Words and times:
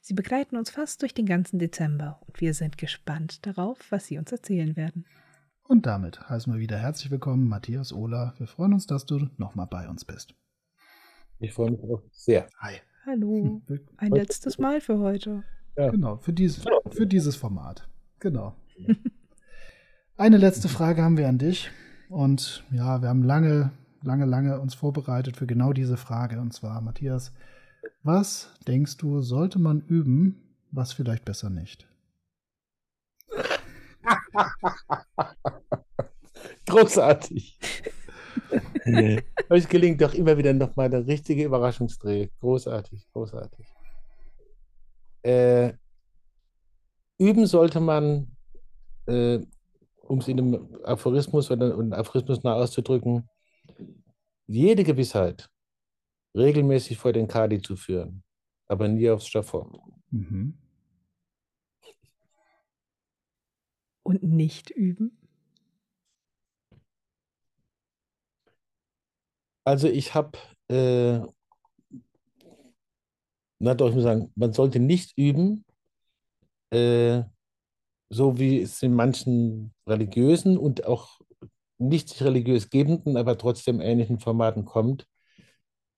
Sie 0.00 0.14
begleiten 0.14 0.56
uns 0.56 0.70
fast 0.70 1.02
durch 1.02 1.14
den 1.14 1.26
ganzen 1.26 1.58
Dezember 1.58 2.20
und 2.26 2.40
wir 2.40 2.54
sind 2.54 2.78
gespannt 2.78 3.46
darauf, 3.46 3.78
was 3.90 4.06
Sie 4.06 4.18
uns 4.18 4.32
erzählen 4.32 4.76
werden. 4.76 5.06
Und 5.64 5.86
damit 5.86 6.28
heißen 6.28 6.52
wir 6.52 6.60
wieder 6.60 6.78
herzlich 6.78 7.10
willkommen, 7.10 7.48
Matthias 7.48 7.92
Ola. 7.92 8.34
Wir 8.36 8.46
freuen 8.46 8.74
uns, 8.74 8.86
dass 8.86 9.06
du 9.06 9.28
nochmal 9.38 9.66
bei 9.66 9.88
uns 9.88 10.04
bist. 10.04 10.34
Ich 11.38 11.52
freue 11.52 11.70
mich 11.70 11.80
auch 11.82 12.02
sehr. 12.10 12.46
Hi. 12.58 12.74
Hallo. 13.06 13.62
Ein 13.96 14.12
letztes 14.12 14.58
Mal 14.58 14.80
für 14.80 14.98
heute. 14.98 15.44
Ja. 15.76 15.90
Genau, 15.90 16.16
für, 16.18 16.32
dies, 16.32 16.62
für 16.90 17.06
dieses 17.06 17.36
Format. 17.36 17.88
Genau. 18.18 18.54
Eine 20.16 20.36
letzte 20.36 20.68
Frage 20.68 21.02
haben 21.02 21.16
wir 21.16 21.28
an 21.28 21.38
dich. 21.38 21.70
Und 22.08 22.64
ja, 22.70 23.00
wir 23.00 23.08
haben 23.08 23.22
lange, 23.22 23.70
lange, 24.02 24.26
lange 24.26 24.60
uns 24.60 24.74
vorbereitet 24.74 25.36
für 25.36 25.46
genau 25.46 25.72
diese 25.72 25.96
Frage. 25.96 26.40
Und 26.40 26.52
zwar, 26.52 26.80
Matthias, 26.80 27.32
was 28.02 28.52
denkst 28.66 28.96
du, 28.98 29.22
sollte 29.22 29.58
man 29.58 29.80
üben, 29.80 30.56
was 30.70 30.92
vielleicht 30.92 31.24
besser 31.24 31.50
nicht? 31.50 31.88
Großartig. 36.66 37.58
Euch 39.50 39.68
gelingt 39.68 40.00
doch 40.00 40.14
immer 40.14 40.36
wieder 40.36 40.52
nochmal 40.52 40.90
der 40.90 41.06
richtige 41.06 41.44
Überraschungsdreh. 41.44 42.28
Großartig, 42.40 43.06
großartig. 43.12 43.66
Äh, 45.22 45.74
üben 47.18 47.46
sollte 47.46 47.80
man, 47.80 48.36
äh, 49.06 49.40
um 50.02 50.18
es 50.18 50.28
in 50.28 50.38
einem 50.38 50.76
Aphorismus 50.84 51.50
oder 51.50 51.74
einem 51.74 51.92
Aphorismus 51.92 52.42
nah 52.42 52.54
auszudrücken, 52.54 53.28
jede 54.46 54.84
Gewissheit 54.84 55.48
regelmäßig 56.34 56.98
vor 56.98 57.12
den 57.12 57.28
Kadi 57.28 57.60
zu 57.60 57.76
führen, 57.76 58.22
aber 58.68 58.88
nie 58.88 59.10
aufs 59.10 59.28
Schafott. 59.28 59.68
Mhm. 60.10 60.58
Und 64.04 64.22
nicht 64.22 64.70
üben? 64.70 65.16
Also 69.64 69.88
ich 69.88 70.14
habe, 70.14 70.38
äh, 70.68 71.20
na 73.60 73.74
doch, 73.74 73.88
ich 73.88 73.94
muss 73.94 74.02
sagen, 74.02 74.32
man 74.34 74.52
sollte 74.52 74.80
nicht 74.80 75.16
üben, 75.16 75.64
äh, 76.70 77.22
so 78.10 78.38
wie 78.38 78.60
es 78.60 78.82
in 78.82 78.94
manchen 78.94 79.72
religiösen 79.86 80.58
und 80.58 80.84
auch 80.84 81.20
nicht 81.78 82.20
religiös 82.22 82.70
gebenden, 82.70 83.16
aber 83.16 83.38
trotzdem 83.38 83.80
ähnlichen 83.80 84.18
Formaten 84.18 84.64
kommt, 84.64 85.06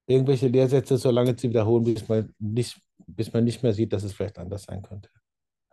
irgendwelche 0.06 0.48
Lehrsätze 0.48 0.96
so 0.96 1.10
lange 1.10 1.36
zu 1.36 1.48
wiederholen, 1.48 1.84
bis 1.84 2.08
man 2.08 2.34
nicht, 2.38 2.80
bis 3.06 3.32
man 3.32 3.44
nicht 3.44 3.62
mehr 3.62 3.72
sieht, 3.72 3.92
dass 3.92 4.04
es 4.04 4.12
vielleicht 4.12 4.38
anders 4.38 4.64
sein 4.64 4.82
könnte. 4.82 5.08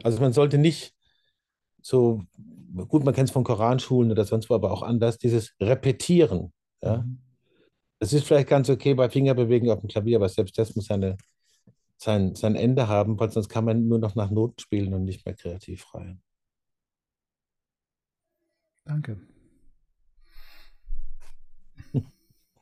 Also 0.04 0.20
man 0.20 0.34
sollte 0.34 0.58
nicht 0.58 0.96
so, 1.82 2.22
gut, 2.88 3.04
man 3.04 3.14
kennt 3.14 3.30
es 3.30 3.34
von 3.34 3.44
Koranschulen 3.44 4.12
oder 4.12 4.26
sonst 4.26 4.50
wo, 4.50 4.56
aber 4.56 4.72
auch 4.72 4.84
anders, 4.84 5.18
dieses 5.18 5.53
Repetieren. 5.59 6.53
Ja? 6.81 6.97
Mhm. 7.00 7.20
Das 8.00 8.14
ist 8.14 8.25
vielleicht 8.25 8.47
ganz 8.47 8.70
okay 8.70 8.94
bei 8.94 9.09
Fingerbewegen 9.09 9.70
auf 9.70 9.81
dem 9.81 9.90
Klavier, 9.90 10.18
aber 10.18 10.30
selbst 10.30 10.58
das 10.58 10.75
muss 10.75 10.86
seine, 10.86 11.18
sein, 11.97 12.36
sein 12.36 12.56
Ende 12.56 12.88
haben, 12.88 13.20
weil 13.20 13.31
sonst 13.31 13.50
kann 13.50 13.66
man 13.66 13.88
nur 13.88 14.00
noch 14.00 14.16
nach 14.16 14.31
Noten 14.31 14.59
spielen 14.59 14.94
und 14.94 15.03
nicht 15.03 15.25
mehr 15.25 15.36
kreativ 15.36 15.81
freien. 15.81 16.22
Danke. 18.86 19.22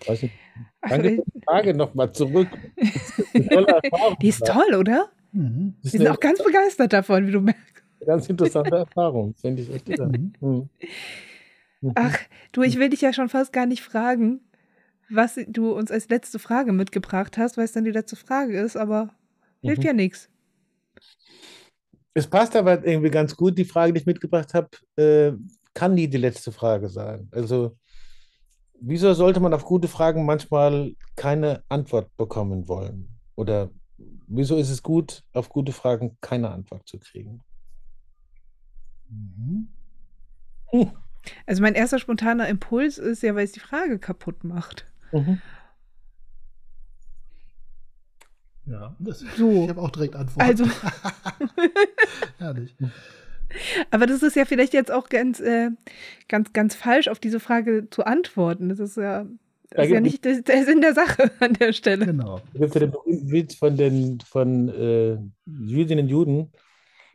Weiß 0.06 0.24
nicht. 0.24 0.34
Danke 0.82 1.10
für 1.10 1.24
die 1.34 1.42
Frage 1.46 1.74
nochmal 1.74 2.12
zurück. 2.12 2.48
die 4.22 4.28
ist 4.30 4.46
toll, 4.46 4.76
oder? 4.76 5.10
Mhm. 5.32 5.76
Wir 5.82 5.92
sind 5.92 6.08
auch 6.08 6.20
ganz 6.20 6.44
begeistert 6.44 6.94
davon, 6.94 7.28
wie 7.28 7.32
du 7.32 7.42
merkst. 7.42 7.84
Ganz 8.06 8.30
interessante 8.30 8.76
Erfahrung, 8.76 9.36
finde 9.36 9.62
ich 9.62 9.74
echt. 9.74 9.88
Mhm. 9.90 10.34
mhm. 10.40 10.70
Ach, 11.96 12.18
du, 12.52 12.62
ich 12.64 12.78
will 12.78 12.90
dich 12.90 13.02
ja 13.02 13.14
schon 13.14 13.30
fast 13.30 13.54
gar 13.54 13.66
nicht 13.66 13.84
fragen, 13.84 14.42
was 15.10 15.40
du 15.48 15.72
uns 15.72 15.92
als 15.92 16.10
letzte 16.10 16.40
Frage 16.40 16.72
mitgebracht 16.72 17.38
hast, 17.38 17.58
weil 17.58 17.66
es 17.66 17.72
dann 17.72 17.86
die 17.86 17.92
letzte 17.92 18.16
Frage 18.16 18.60
ist, 18.60 18.78
aber 18.78 19.14
hilft 19.62 19.82
mhm. 19.82 19.88
ja 19.88 19.94
nichts. 19.94 20.30
Es 22.14 22.28
passt 22.28 22.56
aber 22.56 22.86
irgendwie 22.86 23.10
ganz 23.10 23.36
gut, 23.36 23.58
die 23.58 23.66
Frage, 23.66 23.94
die 23.94 24.00
ich 24.02 24.06
mitgebracht 24.06 24.54
habe, 24.54 24.70
äh, 24.98 25.32
kann 25.74 25.94
nie 25.94 26.08
die 26.08 26.18
letzte 26.18 26.52
Frage 26.52 26.90
sein. 26.90 27.30
Also, 27.32 27.78
wieso 28.82 29.14
sollte 29.14 29.40
man 29.40 29.54
auf 29.54 29.66
gute 29.66 29.88
Fragen 29.88 30.26
manchmal 30.26 30.96
keine 31.16 31.64
Antwort 31.70 32.16
bekommen 32.18 32.68
wollen? 32.68 33.10
Oder 33.36 33.70
wieso 34.28 34.58
ist 34.58 34.70
es 34.70 34.84
gut, 34.84 35.24
auf 35.34 35.50
gute 35.50 35.72
Fragen 35.72 36.18
keine 36.22 36.50
Antwort 36.52 36.88
zu 36.88 37.00
kriegen? 37.00 37.42
Mhm. 39.10 39.70
Hm. 40.68 40.92
Also 41.46 41.62
mein 41.62 41.76
erster 41.76 42.00
spontaner 42.00 42.48
Impuls 42.48 42.98
ist 42.98 43.22
ja, 43.24 43.36
weil 43.36 43.44
es 43.44 43.52
die 43.52 43.60
Frage 43.60 44.00
kaputt 44.00 44.46
macht. 44.46 44.86
Mhm. 45.12 45.42
Ja, 48.66 48.96
das, 49.00 49.20
so. 49.36 49.64
ich 49.64 49.70
habe 49.70 49.82
auch 49.82 49.90
direkt 49.90 50.16
Antworten. 50.16 50.50
Also. 50.50 50.66
Herrlich. 52.38 52.76
Aber 53.92 54.06
das 54.06 54.24
ist 54.24 54.36
ja 54.36 54.46
vielleicht 54.46 54.74
jetzt 54.74 54.92
auch 54.92 55.10
ganz, 55.10 55.40
äh, 55.40 55.70
ganz, 56.28 56.54
ganz 56.54 56.76
falsch, 56.76 57.08
auf 57.08 57.20
diese 57.20 57.40
Frage 57.40 57.88
zu 57.90 58.06
antworten. 58.06 58.70
Das 58.70 58.80
ist 58.80 58.98
ja, 58.98 59.26
das 59.72 59.86
ist 59.86 59.92
ja 59.92 60.02
nicht 60.02 60.26
der, 60.26 60.42
der 60.42 60.66
Sinn 60.66 60.82
der 60.82 60.94
Sache 60.94 61.32
an 61.40 61.54
der 61.54 61.74
Stelle. 61.74 62.06
Genau. 62.06 62.42
Es 62.54 62.60
gibt 62.60 62.76
ja 62.76 62.82
den 62.82 63.32
Witz 63.32 63.56
von 63.56 63.78
den 63.78 64.20
von 64.22 64.70
äh, 64.70 65.18
Jüdinnen 65.46 66.06
und 66.06 66.10
Juden, 66.10 66.52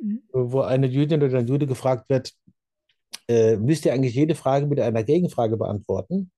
mhm. 0.00 0.22
wo 0.32 0.60
eine 0.60 0.86
Jüdin 0.86 1.22
oder 1.22 1.38
ein 1.38 1.46
Jude 1.46 1.66
gefragt 1.66 2.08
wird, 2.08 2.32
äh, 3.28 3.56
müsst 3.56 3.86
ihr 3.86 3.92
eigentlich 3.92 4.14
jede 4.14 4.34
Frage 4.34 4.66
mit 4.66 4.80
einer 4.80 5.02
Gegenfrage 5.02 5.56
beantworten? 5.56 6.30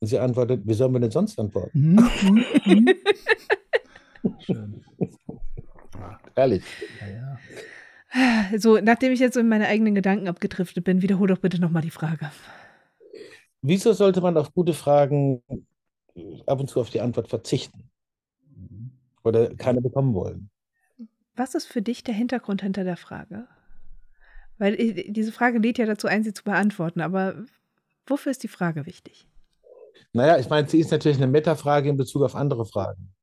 Und 0.00 0.08
sie 0.08 0.18
antwortet, 0.18 0.62
wie 0.64 0.74
sollen 0.74 0.92
wir 0.92 1.00
denn 1.00 1.10
sonst 1.10 1.38
antworten? 1.38 1.70
Mhm. 1.74 2.10
mhm, 2.22 2.44
mhm. 2.66 2.94
Schön. 4.40 4.84
Ehrlich. 6.36 6.64
Ja, 7.00 7.08
ja. 7.08 7.38
So, 8.56 8.78
nachdem 8.78 9.12
ich 9.12 9.20
jetzt 9.20 9.34
so 9.34 9.40
in 9.40 9.48
meine 9.48 9.66
eigenen 9.66 9.94
Gedanken 9.94 10.28
abgedriftet 10.28 10.84
bin, 10.84 11.02
wiederhol 11.02 11.28
doch 11.28 11.38
bitte 11.38 11.60
nochmal 11.60 11.82
die 11.82 11.90
Frage. 11.90 12.30
Wieso 13.62 13.92
sollte 13.92 14.20
man 14.20 14.36
auf 14.36 14.52
gute 14.52 14.74
Fragen 14.74 15.42
ab 16.46 16.60
und 16.60 16.68
zu 16.68 16.80
auf 16.80 16.90
die 16.90 17.00
Antwort 17.00 17.28
verzichten? 17.28 17.90
Oder 19.24 19.54
keine 19.56 19.80
bekommen 19.80 20.14
wollen? 20.14 20.50
Was 21.34 21.54
ist 21.54 21.66
für 21.66 21.82
dich 21.82 22.04
der 22.04 22.14
Hintergrund 22.14 22.62
hinter 22.62 22.84
der 22.84 22.96
Frage? 22.96 23.48
Weil 24.58 24.74
äh, 24.74 25.10
diese 25.10 25.32
Frage 25.32 25.58
lädt 25.58 25.78
ja 25.78 25.86
dazu 25.86 26.06
ein, 26.06 26.22
sie 26.22 26.34
zu 26.34 26.44
beantworten, 26.44 27.00
aber 27.00 27.44
wofür 28.06 28.30
ist 28.30 28.42
die 28.42 28.48
Frage 28.48 28.86
wichtig? 28.86 29.26
Naja, 30.12 30.38
ich 30.38 30.48
meine, 30.48 30.68
sie 30.68 30.78
ist 30.78 30.92
natürlich 30.92 31.16
eine 31.16 31.26
Metafrage 31.26 31.88
in 31.88 31.96
Bezug 31.96 32.22
auf 32.22 32.36
andere 32.36 32.66
Fragen. 32.66 33.13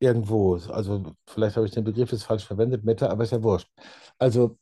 Irgendwo. 0.00 0.56
Also, 0.56 1.14
vielleicht 1.26 1.56
habe 1.56 1.66
ich 1.66 1.72
den 1.72 1.84
Begriff 1.84 2.12
jetzt 2.12 2.24
falsch 2.24 2.44
verwendet, 2.44 2.84
Meta, 2.84 3.08
aber 3.08 3.24
ist 3.24 3.32
ja 3.32 3.42
wurscht. 3.42 3.68
Also, 4.18 4.58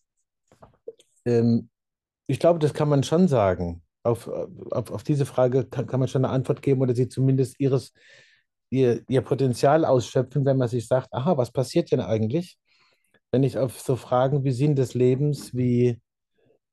ähm, 1.27 1.69
ich 2.27 2.41
glaube, 2.41 2.59
das 2.59 2.75
kann 2.75 2.89
man 2.89 3.03
schon 3.03 3.29
sagen. 3.29 3.83
Auf, 4.03 4.29
auf, 4.29 4.91
auf 4.93 5.03
diese 5.03 5.27
Frage 5.27 5.67
kann, 5.67 5.87
kann 5.87 6.01
man 6.01 6.09
schon 6.09 6.25
eine 6.25 6.33
Antwort 6.33 6.63
geben 6.63 6.81
oder 6.81 6.95
sie 6.95 7.09
zumindest 7.09 7.59
ihres, 7.59 7.93
ihr, 8.71 9.03
ihr 9.09 9.23
Potenzial 9.23 9.85
ausschöpfen, 9.85 10.45
wenn 10.45 10.59
man 10.59 10.69
sich 10.69 10.87
sagt, 10.87 11.13
aha, 11.13 11.37
was 11.37 11.51
passiert 11.51 11.91
denn 11.93 12.01
eigentlich, 12.01 12.59
wenn 13.33 13.43
ich 13.43 13.59
auf 13.59 13.81
so 13.81 13.97
Fragen 13.97 14.45
wie 14.45 14.53
Sinn 14.53 14.77
des 14.77 14.95
Lebens, 14.95 15.55
wie 15.55 16.01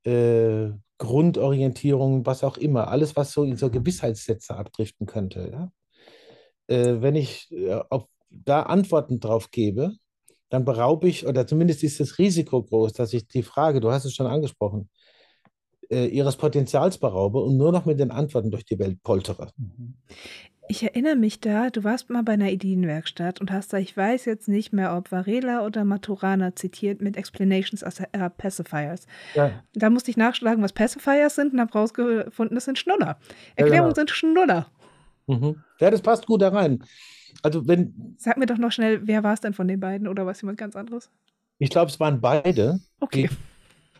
äh, 0.06 0.72
Grundorientierung, 0.98 2.26
was 2.26 2.44
auch 2.44 2.58
immer, 2.58 2.88
alles, 2.90 3.16
was 3.16 3.32
so 3.32 3.44
in 3.44 3.58
so 3.58 3.70
Gewissheitssätze 3.70 4.56
abdriften 4.56 5.08
könnte. 5.08 5.50
Ja? 5.52 5.72
Äh, 6.68 7.02
wenn 7.02 7.16
ich 7.16 7.52
äh, 7.52 7.74
auf, 7.90 8.06
da 8.34 8.64
Antworten 8.64 9.20
drauf 9.20 9.52
gebe, 9.52 9.94
dann 10.50 10.66
beraube 10.66 11.08
ich, 11.08 11.26
oder 11.26 11.48
zumindest 11.48 11.84
ist 11.84 12.00
das 12.00 12.18
Risiko 12.20 12.64
groß, 12.64 12.94
dass 12.94 13.14
ich 13.14 13.28
die 13.28 13.44
Frage, 13.44 13.80
du 13.80 13.92
hast 13.92 14.06
es 14.06 14.14
schon 14.14 14.28
angesprochen, 14.28 14.90
äh, 15.90 16.06
ihres 16.06 16.36
Potenzials 16.36 16.98
beraube 16.98 17.40
und 17.40 17.58
nur 17.58 17.72
noch 17.72 17.86
mit 17.86 18.00
den 18.00 18.12
Antworten 18.12 18.52
durch 18.52 18.66
die 18.66 18.80
Welt 18.80 19.02
poltere. 19.04 19.50
Mhm. 19.58 19.96
Ich 20.70 20.82
erinnere 20.82 21.18
mich 21.18 21.42
da, 21.42 21.70
du 21.70 21.84
warst 21.84 22.10
mal 22.10 22.24
bei 22.24 22.34
einer 22.34 22.50
Ideenwerkstatt 22.50 23.42
und 23.42 23.52
hast 23.52 23.74
da, 23.74 23.78
ich 23.78 23.98
weiß 23.98 24.24
jetzt 24.26 24.48
nicht 24.48 24.72
mehr, 24.72 24.96
ob 24.96 25.12
Varela 25.12 25.66
oder 25.66 25.84
Maturana 25.84 26.56
zitiert 26.56 27.02
mit 27.02 27.18
Explanations 27.18 27.84
as 27.84 28.00
uh, 28.00 28.30
Pacifiers. 28.38 29.06
Ja. 29.36 29.52
Da 29.74 29.90
musste 29.90 30.10
ich 30.10 30.18
nachschlagen, 30.18 30.64
was 30.64 30.72
Pacifiers 30.72 31.36
sind 31.36 31.54
und 31.54 31.60
habe 31.60 31.74
rausgefunden, 31.74 32.56
das 32.56 32.66
sind 32.66 32.80
Schnuller. 32.80 33.18
Erklärungen 33.56 33.74
ja, 33.74 33.82
genau. 33.82 33.96
sind 33.96 34.10
Schnuller. 34.12 34.68
Mhm. 35.28 35.58
Ja, 35.80 35.92
das 35.92 36.02
passt 36.02 36.26
gut 36.28 36.42
da 36.42 36.50
rein. 36.50 36.82
Also 37.42 37.68
wenn. 37.68 38.16
Sag 38.18 38.38
mir 38.38 38.46
doch 38.46 38.58
noch 38.58 38.72
schnell, 38.72 39.08
wer 39.08 39.24
war 39.24 39.34
es 39.34 39.42
denn 39.42 39.54
von 39.54 39.68
den 39.68 39.80
beiden 39.80 40.08
oder 40.08 40.26
was 40.26 40.42
jemand 40.42 40.58
ganz 40.58 40.76
anderes? 40.76 41.10
Ich 41.60 41.70
glaube, 41.70 41.90
es 41.90 42.00
waren 42.00 42.22
beide. 42.22 42.80
Okay. 43.00 43.30
Die, 43.30 43.36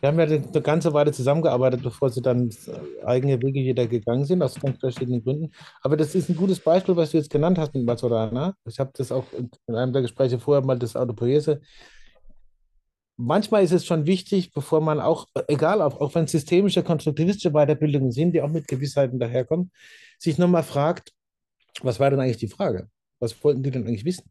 wir 0.04 0.08
haben 0.08 0.18
ja 0.18 0.26
eine 0.26 0.62
ganze 0.62 0.92
Weile 0.92 1.12
zusammengearbeitet, 1.12 1.82
bevor 1.82 2.10
sie 2.10 2.20
dann 2.20 2.50
eigene 3.06 3.40
Wege 3.40 3.60
jeder 3.60 3.86
gegangen 3.86 4.26
sind, 4.26 4.42
aus 4.42 4.60
ganz 4.60 4.78
verschiedenen 4.78 5.24
Gründen. 5.24 5.50
Aber 5.80 5.96
das 5.96 6.14
ist 6.14 6.28
ein 6.28 6.36
gutes 6.36 6.60
Beispiel, 6.60 6.94
was 6.94 7.12
du 7.12 7.16
jetzt 7.16 7.30
genannt 7.30 7.56
hast 7.56 7.72
mit 7.72 7.86
Mazorana. 7.86 8.54
Ich 8.68 8.78
habe 8.78 8.90
das 8.94 9.10
auch 9.10 9.24
in 9.32 9.74
einem 9.74 9.94
der 9.94 10.02
Gespräche 10.02 10.38
vorher 10.38 10.62
mal 10.62 10.78
das 10.78 10.94
Autopoiese. 10.94 11.62
Manchmal 13.16 13.62
ist 13.64 13.72
es 13.72 13.86
schon 13.86 14.04
wichtig, 14.04 14.52
bevor 14.52 14.82
man 14.82 15.00
auch, 15.00 15.26
egal, 15.48 15.80
auch, 15.80 15.98
auch 15.98 16.14
wenn 16.14 16.26
systemische, 16.26 16.82
konstruktivistische 16.82 17.52
Weiterbildungen 17.52 18.12
sind, 18.12 18.32
die 18.32 18.42
auch 18.42 18.50
mit 18.50 18.68
Gewissheiten 18.68 19.18
daherkommen, 19.18 19.70
sich 20.18 20.36
nochmal 20.36 20.64
fragt, 20.64 21.12
was 21.80 21.98
war 21.98 22.10
denn 22.10 22.20
eigentlich 22.20 22.36
die 22.36 22.48
Frage? 22.48 22.90
Was 23.24 23.42
wollten 23.42 23.62
die 23.62 23.70
denn 23.70 23.86
eigentlich 23.86 24.04
wissen? 24.04 24.30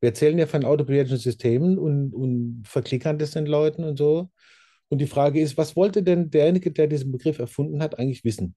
Wir 0.00 0.10
erzählen 0.10 0.38
ja 0.38 0.46
von 0.46 0.64
autopoietischen 0.64 1.18
Systemen 1.18 1.78
und, 1.78 2.12
und 2.12 2.62
verklickern 2.66 3.18
das 3.18 3.30
den 3.30 3.46
Leuten 3.46 3.84
und 3.84 3.96
so. 3.96 4.30
Und 4.88 4.98
die 4.98 5.06
Frage 5.06 5.40
ist, 5.40 5.56
was 5.56 5.74
wollte 5.76 6.02
denn 6.02 6.30
derjenige, 6.30 6.70
der 6.70 6.86
diesen 6.86 7.12
Begriff 7.12 7.38
erfunden 7.38 7.82
hat, 7.82 7.98
eigentlich 7.98 8.24
wissen? 8.24 8.54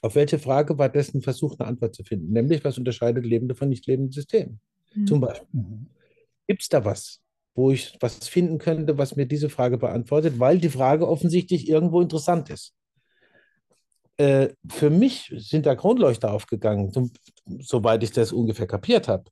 Auf 0.00 0.14
welche 0.14 0.38
Frage 0.38 0.78
war 0.78 0.88
dessen 0.88 1.22
Versuch, 1.22 1.58
eine 1.58 1.66
Antwort 1.66 1.94
zu 1.94 2.04
finden? 2.04 2.32
Nämlich, 2.32 2.62
was 2.62 2.78
unterscheidet 2.78 3.24
lebende 3.26 3.54
von 3.54 3.68
nicht 3.68 3.86
lebenden 3.86 4.12
Systemen? 4.12 4.60
Mhm. 4.94 5.06
Zum 5.06 5.20
Beispiel. 5.20 5.48
Gibt 6.46 6.62
es 6.62 6.68
da 6.68 6.84
was, 6.84 7.20
wo 7.54 7.70
ich 7.70 7.96
was 8.00 8.28
finden 8.28 8.58
könnte, 8.58 8.96
was 8.98 9.16
mir 9.16 9.26
diese 9.26 9.48
Frage 9.48 9.78
beantwortet, 9.78 10.38
weil 10.38 10.58
die 10.58 10.68
Frage 10.68 11.08
offensichtlich 11.08 11.68
irgendwo 11.68 12.00
interessant 12.00 12.50
ist? 12.50 12.74
Äh, 14.16 14.50
für 14.68 14.90
mich 14.90 15.32
sind 15.36 15.66
da 15.66 15.74
Kronleuchter 15.74 16.32
aufgegangen, 16.32 16.92
so, 16.92 17.10
soweit 17.60 18.02
ich 18.02 18.12
das 18.12 18.32
ungefähr 18.32 18.66
kapiert 18.66 19.08
habe. 19.08 19.24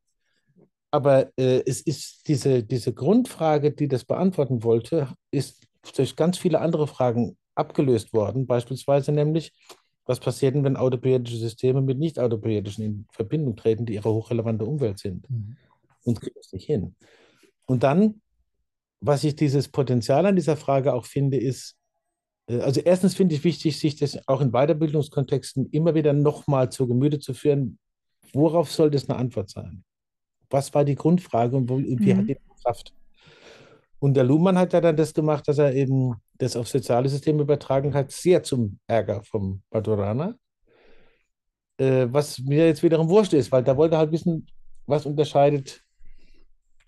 Aber 0.91 1.31
äh, 1.39 1.63
es 1.65 1.81
ist 1.81 2.29
diese, 2.29 2.63
diese 2.63 2.93
Grundfrage, 2.93 3.73
die 3.73 3.89
das 3.89 4.05
beantworten 4.05 4.63
wollte, 4.63 5.09
ist 5.31 5.67
durch 5.97 6.17
ganz 6.17 6.39
viele 6.39 6.61
andere 6.61 6.87
Fragen 6.87 7.37
abgelöst 7.55 8.13
worden. 8.13 8.47
Beispielsweise 8.47 9.13
nämlich, 9.13 9.53
was 10.05 10.21
passiert 10.21 10.55
denn, 10.55 10.65
wenn 10.65 10.77
autopoietische 10.77 11.39
Systeme 11.39 11.81
mit 11.81 11.99
nicht 11.99 12.19
autopoietischen 12.19 12.85
in 12.85 13.07
Verbindung 13.13 13.57
treten, 13.57 13.87
die 13.87 13.95
ihre 13.95 14.13
hochrelevante 14.13 14.65
Umwelt 14.65 14.99
sind? 14.99 15.29
Mhm. 15.31 15.57
Und 16.05 16.21
kriegen 16.21 16.39
es 16.41 16.53
nicht 16.53 16.67
hin. 16.67 16.97
Und 17.67 17.85
dann, 17.85 18.21
was 19.01 19.23
ich 19.25 19.37
dieses 19.37 19.69
Potenzial 19.69 20.27
an 20.27 20.37
dieser 20.37 20.57
Frage 20.57 20.93
auch 20.93 21.07
finde, 21.07 21.39
ist, 21.39 21.77
also 22.49 22.81
erstens 22.81 23.15
finde 23.15 23.35
ich 23.35 23.45
wichtig, 23.45 23.79
sich 23.79 23.97
das 23.97 24.19
auch 24.27 24.41
in 24.41 24.51
Weiterbildungskontexten 24.51 25.71
immer 25.71 25.95
wieder 25.95 26.13
nochmal 26.13 26.71
zu 26.71 26.87
Gemüte 26.87 27.19
zu 27.19 27.35
führen, 27.35 27.79
worauf 28.33 28.71
soll 28.71 28.91
das 28.91 29.09
eine 29.09 29.19
Antwort 29.19 29.51
sein? 29.51 29.85
Was 30.51 30.75
war 30.75 30.85
die 30.85 30.97
Grundfrage 30.97 31.57
und, 31.57 31.71
wie 31.71 32.13
mhm. 32.13 32.19
hat 32.19 32.29
die 32.29 32.37
Kraft? 32.63 32.93
Und 33.99 34.15
der 34.15 34.25
Luhmann 34.25 34.59
hat 34.59 34.73
ja 34.73 34.81
dann 34.81 34.97
das 34.97 35.15
gemacht, 35.15 35.47
dass 35.47 35.59
er 35.59 35.75
eben 35.75 36.17
das 36.39 36.57
auf 36.57 36.69
soziale 36.69 37.09
Systeme 37.09 37.43
übertragen 37.43 37.95
hat, 37.95 38.11
sehr 38.11 38.43
zum 38.43 38.81
Ärger 38.89 39.23
vom 39.23 39.63
Badurana. 39.71 40.35
Äh, 41.79 42.09
was 42.11 42.41
mir 42.41 42.67
jetzt 42.67 42.83
wiederum 42.83 43.09
wurscht 43.09 43.33
ist, 43.33 43.53
weil 43.53 43.63
da 43.63 43.77
wollte 43.77 43.95
er 43.95 43.99
halt 44.01 44.13
wissen, 44.13 44.47
was 44.87 45.07
unterscheidet 45.07 45.83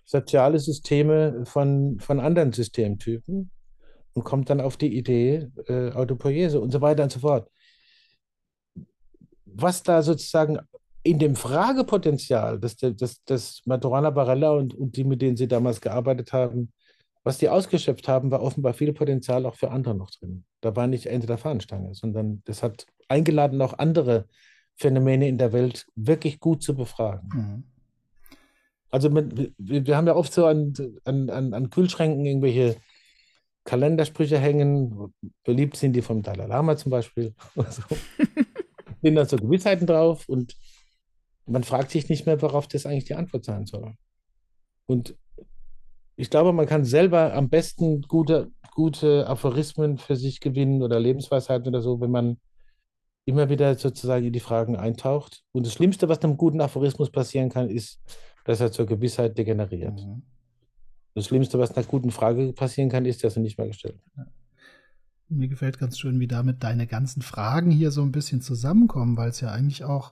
soziale 0.03 0.59
Systeme 0.59 1.45
von, 1.45 1.99
von 1.99 2.19
anderen 2.19 2.51
Systemtypen 2.51 3.49
und 4.15 4.23
kommt 4.23 4.49
dann 4.49 4.61
auf 4.61 4.77
die 4.77 4.97
Idee 4.97 5.49
äh, 5.67 5.91
Autopoiese 5.91 6.59
und 6.59 6.71
so 6.71 6.81
weiter 6.81 7.03
und 7.03 7.11
so 7.11 7.19
fort. 7.19 7.49
Was 9.45 9.83
da 9.83 10.01
sozusagen 10.01 10.59
in 11.03 11.19
dem 11.19 11.35
Fragepotenzial, 11.35 12.59
das, 12.59 12.77
das, 12.77 13.23
das 13.25 13.61
Maturana 13.65 14.09
Barella 14.09 14.51
und, 14.51 14.73
und 14.73 14.95
die, 14.95 15.03
mit 15.03 15.21
denen 15.21 15.37
sie 15.37 15.47
damals 15.47 15.79
gearbeitet 15.79 16.33
haben, 16.33 16.71
was 17.23 17.37
die 17.37 17.49
ausgeschöpft 17.49 18.07
haben, 18.07 18.31
war 18.31 18.41
offenbar 18.41 18.73
viel 18.73 18.93
Potenzial 18.93 19.45
auch 19.45 19.55
für 19.55 19.71
andere 19.71 19.95
noch 19.95 20.11
drin. 20.11 20.45
Da 20.61 20.75
war 20.75 20.87
nicht 20.87 21.07
Ende 21.07 21.27
der 21.27 21.37
Fahnenstange, 21.37 21.93
sondern 21.93 22.41
das 22.45 22.63
hat 22.63 22.85
eingeladen, 23.07 23.61
auch 23.61 23.77
andere 23.77 24.27
Phänomene 24.75 25.27
in 25.27 25.37
der 25.37 25.51
Welt 25.51 25.87
wirklich 25.95 26.39
gut 26.39 26.63
zu 26.63 26.75
befragen. 26.75 27.29
Mhm. 27.33 27.63
Also 28.89 29.09
mit, 29.09 29.53
wir 29.57 29.97
haben 29.97 30.07
ja 30.07 30.15
oft 30.15 30.31
so 30.31 30.45
an, 30.45 30.73
an, 31.03 31.29
an, 31.29 31.69
Kühlschränken 31.69 32.25
irgendwelche 32.25 32.77
Kalendersprüche 33.65 34.39
hängen. 34.39 35.13
Beliebt 35.43 35.75
sind 35.75 35.93
die 35.93 36.01
vom 36.01 36.21
Dalai 36.21 36.45
Lama 36.45 36.77
zum 36.77 36.91
Beispiel. 36.91 37.33
Also, 37.55 37.83
sind 39.01 39.15
da 39.15 39.25
so 39.25 39.37
Gewissheiten 39.37 39.85
drauf 39.85 40.27
und 40.29 40.55
man 41.45 41.63
fragt 41.63 41.91
sich 41.91 42.09
nicht 42.09 42.25
mehr, 42.25 42.41
worauf 42.41 42.67
das 42.67 42.85
eigentlich 42.85 43.05
die 43.05 43.13
Antwort 43.13 43.45
sein 43.45 43.65
soll. 43.65 43.93
Und 44.87 45.15
ich 46.15 46.29
glaube, 46.29 46.53
man 46.53 46.65
kann 46.65 46.85
selber 46.85 47.33
am 47.33 47.49
besten 47.49 48.01
gute, 48.01 48.51
gute 48.73 49.27
Aphorismen 49.27 49.97
für 49.97 50.15
sich 50.15 50.39
gewinnen 50.39 50.81
oder 50.81 50.99
Lebensweisheiten 50.99 51.67
oder 51.67 51.81
so, 51.81 51.99
wenn 52.01 52.11
man 52.11 52.37
immer 53.25 53.49
wieder 53.49 53.75
sozusagen 53.75 54.25
in 54.25 54.33
die 54.33 54.39
Fragen 54.39 54.75
eintaucht. 54.75 55.43
Und 55.51 55.65
das 55.65 55.73
Schlimmste, 55.73 56.07
was 56.07 56.21
einem 56.21 56.37
guten 56.37 56.61
Aphorismus 56.61 57.11
passieren 57.11 57.49
kann, 57.49 57.69
ist, 57.69 57.99
dass 58.45 58.61
er 58.61 58.71
zur 58.71 58.85
Gewissheit 58.85 59.37
degeneriert. 59.37 59.99
Mhm. 59.99 60.23
Das 61.15 61.27
Schlimmste, 61.27 61.57
was 61.57 61.71
einer 61.71 61.85
guten 61.85 62.11
Frage 62.11 62.51
passieren 62.51 62.89
kann, 62.89 63.05
ist, 63.05 63.23
dass 63.23 63.37
er 63.37 63.41
nicht 63.41 63.57
mehr 63.57 63.67
gestellt 63.67 63.97
wird. 64.15 64.27
Mir 65.29 65.47
gefällt 65.47 65.79
ganz 65.79 65.97
schön, 65.97 66.19
wie 66.19 66.27
damit 66.27 66.63
deine 66.63 66.85
ganzen 66.85 67.21
Fragen 67.21 67.71
hier 67.71 67.89
so 67.89 68.03
ein 68.03 68.11
bisschen 68.11 68.41
zusammenkommen, 68.41 69.17
weil 69.17 69.29
es 69.29 69.39
ja 69.39 69.49
eigentlich 69.49 69.85
auch 69.85 70.11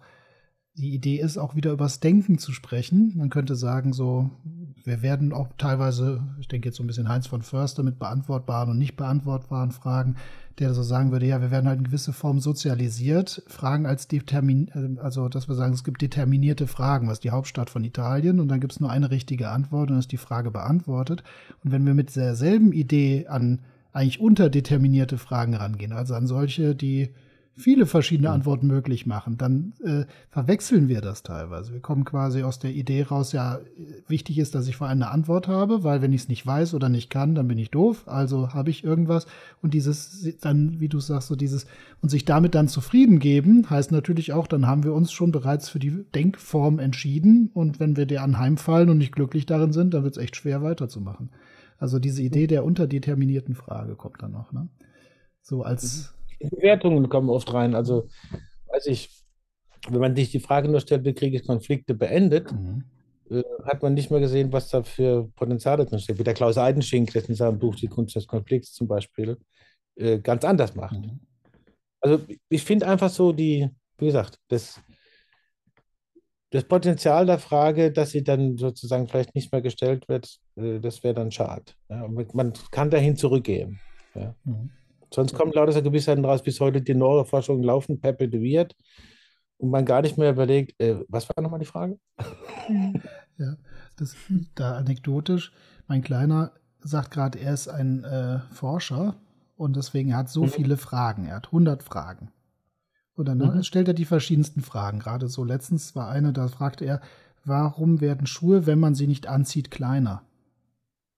die 0.75 0.93
Idee 0.93 1.19
ist, 1.19 1.37
auch 1.37 1.55
wieder 1.55 1.71
übers 1.71 1.99
Denken 1.99 2.39
zu 2.39 2.51
sprechen. 2.51 3.13
Man 3.15 3.29
könnte 3.29 3.55
sagen, 3.55 3.93
so, 3.93 4.31
wir 4.83 5.01
werden 5.01 5.31
auch 5.31 5.49
teilweise, 5.57 6.23
ich 6.39 6.47
denke 6.47 6.69
jetzt 6.69 6.77
so 6.77 6.83
ein 6.83 6.87
bisschen 6.87 7.09
Heinz 7.09 7.27
von 7.27 7.43
Förster 7.43 7.83
mit 7.83 7.99
beantwortbaren 7.99 8.71
und 8.71 8.79
nicht 8.79 8.97
beantwortbaren 8.97 9.71
Fragen, 9.71 10.15
der 10.59 10.73
so 10.73 10.83
sagen 10.83 11.11
würde, 11.11 11.25
ja, 11.25 11.41
wir 11.41 11.51
werden 11.51 11.67
halt 11.67 11.79
in 11.79 11.85
gewisse 11.85 12.13
Form 12.13 12.39
sozialisiert, 12.39 13.43
Fragen 13.47 13.85
als 13.85 14.07
determin, 14.07 14.67
äh, 14.73 14.99
also 14.99 15.29
dass 15.29 15.47
wir 15.47 15.55
sagen, 15.55 15.73
es 15.73 15.83
gibt 15.83 16.01
determinierte 16.01 16.67
Fragen, 16.67 17.07
was 17.07 17.19
die 17.19 17.31
Hauptstadt 17.31 17.69
von 17.69 17.83
Italien 17.83 18.39
und 18.39 18.47
dann 18.49 18.59
gibt 18.59 18.73
es 18.73 18.79
nur 18.79 18.91
eine 18.91 19.11
richtige 19.11 19.49
Antwort 19.49 19.91
und 19.91 19.97
ist 19.97 20.11
die 20.11 20.17
Frage 20.17 20.51
beantwortet. 20.51 21.23
Und 21.63 21.71
wenn 21.71 21.85
wir 21.85 21.93
mit 21.93 22.15
derselben 22.15 22.71
Idee 22.71 23.27
an 23.27 23.59
eigentlich 23.93 24.19
unterdeterminierte 24.19 25.17
Fragen 25.17 25.53
rangehen, 25.53 25.91
also 25.91 26.15
an 26.15 26.27
solche, 26.27 26.75
die 26.75 27.09
viele 27.55 27.85
verschiedene 27.85 28.31
Antworten 28.31 28.67
möglich 28.67 29.05
machen, 29.05 29.37
dann 29.37 29.73
äh, 29.83 30.05
verwechseln 30.29 30.87
wir 30.87 31.01
das 31.01 31.23
teilweise. 31.23 31.73
Wir 31.73 31.81
kommen 31.81 32.03
quasi 32.03 32.43
aus 32.43 32.59
der 32.59 32.71
Idee 32.71 33.03
raus, 33.03 33.31
ja, 33.31 33.59
wichtig 34.07 34.39
ist, 34.39 34.55
dass 34.55 34.67
ich 34.67 34.75
vor 34.75 34.87
allem 34.87 35.01
eine 35.01 35.11
Antwort 35.11 35.47
habe, 35.47 35.83
weil 35.83 36.01
wenn 36.01 36.13
ich 36.13 36.21
es 36.21 36.29
nicht 36.29 36.45
weiß 36.45 36.73
oder 36.73 36.89
nicht 36.89 37.09
kann, 37.09 37.35
dann 37.35 37.47
bin 37.47 37.57
ich 37.57 37.69
doof, 37.69 38.03
also 38.07 38.53
habe 38.53 38.69
ich 38.69 38.83
irgendwas. 38.83 39.27
Und 39.61 39.73
dieses, 39.73 40.35
dann, 40.41 40.79
wie 40.79 40.89
du 40.89 40.99
sagst, 40.99 41.27
so 41.27 41.35
dieses, 41.35 41.67
und 42.01 42.09
sich 42.09 42.25
damit 42.25 42.55
dann 42.55 42.67
zufrieden 42.67 43.19
geben, 43.19 43.69
heißt 43.69 43.91
natürlich 43.91 44.33
auch, 44.33 44.47
dann 44.47 44.67
haben 44.67 44.83
wir 44.83 44.93
uns 44.93 45.11
schon 45.11 45.31
bereits 45.31 45.69
für 45.69 45.79
die 45.79 46.05
Denkform 46.15 46.79
entschieden. 46.79 47.51
Und 47.53 47.79
wenn 47.79 47.95
wir 47.95 48.05
der 48.05 48.23
anheimfallen 48.23 48.89
und 48.89 48.97
nicht 48.97 49.13
glücklich 49.13 49.45
darin 49.45 49.73
sind, 49.73 49.93
dann 49.93 50.03
wird 50.03 50.17
es 50.17 50.23
echt 50.23 50.35
schwer 50.35 50.61
weiterzumachen. 50.63 51.29
Also 51.77 51.99
diese 51.99 52.21
Idee 52.21 52.47
der 52.47 52.63
unterdeterminierten 52.63 53.55
Frage 53.55 53.95
kommt 53.95 54.21
dann 54.21 54.31
noch, 54.31 54.51
ne? 54.51 54.69
So 55.41 55.63
als, 55.63 56.13
Bewertungen 56.49 57.09
kommen 57.09 57.29
oft 57.29 57.53
rein. 57.53 57.75
Also, 57.75 58.07
weiß 58.67 58.87
ich, 58.87 59.09
wenn 59.89 59.99
man 59.99 60.15
sich 60.15 60.31
die 60.31 60.39
Frage 60.39 60.69
nur 60.69 60.79
stellt, 60.79 61.05
wie 61.05 61.13
kriege 61.13 61.37
ich 61.37 61.45
Konflikte 61.45 61.93
beendet, 61.93 62.51
mhm. 62.51 62.83
äh, 63.29 63.43
hat 63.65 63.81
man 63.81 63.93
nicht 63.93 64.11
mehr 64.11 64.19
gesehen, 64.19 64.51
was 64.53 64.69
da 64.69 64.83
für 64.83 65.29
Potenziale 65.35 65.85
drin 65.85 65.99
steht. 65.99 66.19
Wie 66.19 66.23
der 66.23 66.33
Klaus 66.33 66.57
Eidenschink, 66.57 67.11
der 67.11 67.27
in 67.27 67.35
seinem 67.35 67.59
Buch 67.59 67.75
Die 67.75 67.87
Kunst 67.87 68.15
des 68.15 68.27
Konflikts 68.27 68.73
zum 68.73 68.87
Beispiel 68.87 69.37
äh, 69.95 70.19
ganz 70.19 70.45
anders 70.45 70.75
macht. 70.75 70.99
Mhm. 70.99 71.19
Also, 72.01 72.23
ich 72.49 72.63
finde 72.63 72.87
einfach 72.87 73.09
so 73.09 73.31
die, 73.31 73.69
wie 73.97 74.05
gesagt, 74.05 74.39
das, 74.49 74.79
das 76.49 76.63
Potenzial 76.63 77.25
der 77.25 77.39
Frage, 77.39 77.91
dass 77.91 78.11
sie 78.11 78.23
dann 78.23 78.57
sozusagen 78.57 79.07
vielleicht 79.07 79.35
nicht 79.35 79.51
mehr 79.51 79.61
gestellt 79.61 80.07
wird, 80.07 80.39
äh, 80.55 80.79
das 80.79 81.03
wäre 81.03 81.13
dann 81.13 81.31
schade. 81.31 81.73
Ja, 81.89 82.07
man 82.07 82.53
kann 82.71 82.89
dahin 82.89 83.15
zurückgehen. 83.15 83.79
Ja. 84.15 84.35
Mhm. 84.43 84.69
Sonst 85.13 85.35
kommen 85.35 85.51
lauter 85.51 85.71
so 85.71 85.83
Gewissheiten 85.83 86.25
raus, 86.25 86.41
bis 86.41 86.59
heute 86.59 86.81
die 86.81 86.95
Neuroforschungen 86.95 87.63
laufen, 87.63 88.01
perpetuiert 88.01 88.75
und 89.57 89.69
man 89.69 89.85
gar 89.85 90.01
nicht 90.01 90.17
mehr 90.17 90.31
überlegt, 90.31 90.79
äh, 90.81 90.95
was 91.07 91.29
war 91.29 91.41
nochmal 91.41 91.59
die 91.59 91.65
Frage? 91.65 91.99
Ja, 93.35 93.55
das 93.95 94.15
da 94.53 94.75
anekdotisch. 94.75 95.53
Mein 95.87 96.03
Kleiner 96.03 96.51
sagt 96.81 97.09
gerade, 97.09 97.39
er 97.39 97.51
ist 97.55 97.67
ein 97.67 98.03
äh, 98.03 98.41
Forscher 98.51 99.15
und 99.55 99.75
deswegen 99.75 100.15
hat 100.15 100.29
so 100.29 100.43
mhm. 100.43 100.49
viele 100.49 100.77
Fragen. 100.77 101.25
Er 101.25 101.37
hat 101.37 101.47
100 101.47 101.81
Fragen. 101.81 102.31
Und 103.15 103.27
dann 103.27 103.39
mhm. 103.39 103.63
stellt 103.63 103.87
er 103.87 103.95
die 103.95 104.05
verschiedensten 104.05 104.61
Fragen. 104.61 104.99
Gerade 104.99 105.29
so 105.29 105.43
letztens 105.43 105.95
war 105.95 106.09
eine, 106.09 106.31
da 106.31 106.47
fragte 106.47 106.85
er, 106.85 107.01
warum 107.43 108.01
werden 108.01 108.27
Schuhe, 108.27 108.67
wenn 108.67 108.79
man 108.79 108.93
sie 108.93 109.07
nicht 109.07 109.25
anzieht, 109.25 109.71
kleiner? 109.71 110.21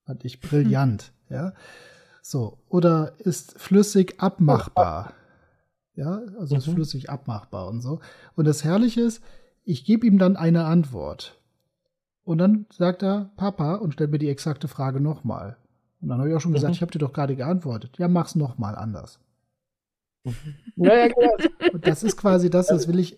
Fand 0.05 0.23
ich 0.23 0.39
brillant, 0.39 1.11
mhm. 1.27 1.35
ja. 1.35 1.53
So, 2.27 2.57
oder 2.69 3.13
ist 3.19 3.53
flüssig 3.59 4.19
abmachbar? 4.19 5.13
Ja, 5.93 6.23
also 6.39 6.55
mhm. 6.55 6.57
ist 6.57 6.69
flüssig 6.69 7.11
abmachbar 7.11 7.67
und 7.67 7.81
so. 7.81 7.99
Und 8.35 8.45
das 8.45 8.63
Herrliche 8.63 9.01
ist, 9.01 9.21
ich 9.63 9.85
gebe 9.85 10.07
ihm 10.07 10.17
dann 10.17 10.35
eine 10.35 10.65
Antwort. 10.65 11.39
Und 12.23 12.39
dann 12.39 12.65
sagt 12.73 13.03
er 13.03 13.29
Papa 13.37 13.75
und 13.75 13.93
stellt 13.93 14.09
mir 14.09 14.17
die 14.17 14.29
exakte 14.29 14.67
Frage 14.67 14.99
nochmal. 14.99 15.57
Und 16.01 16.09
dann 16.09 16.17
habe 16.17 16.29
ich 16.29 16.35
auch 16.35 16.41
schon 16.41 16.53
gesagt, 16.53 16.71
mhm. 16.71 16.73
ich 16.73 16.81
habe 16.81 16.91
dir 16.91 16.97
doch 16.97 17.13
gerade 17.13 17.35
geantwortet. 17.35 17.99
Ja, 17.99 18.07
mach's 18.07 18.33
nochmal 18.33 18.73
anders. 18.73 19.19
Ja, 20.75 20.95
ja, 20.95 21.07
genau. 21.07 21.71
Und 21.73 21.87
das 21.87 22.03
ist 22.03 22.17
quasi 22.17 22.49
das, 22.49 22.67
das 22.67 22.87
will 22.87 22.99
ich, 22.99 23.17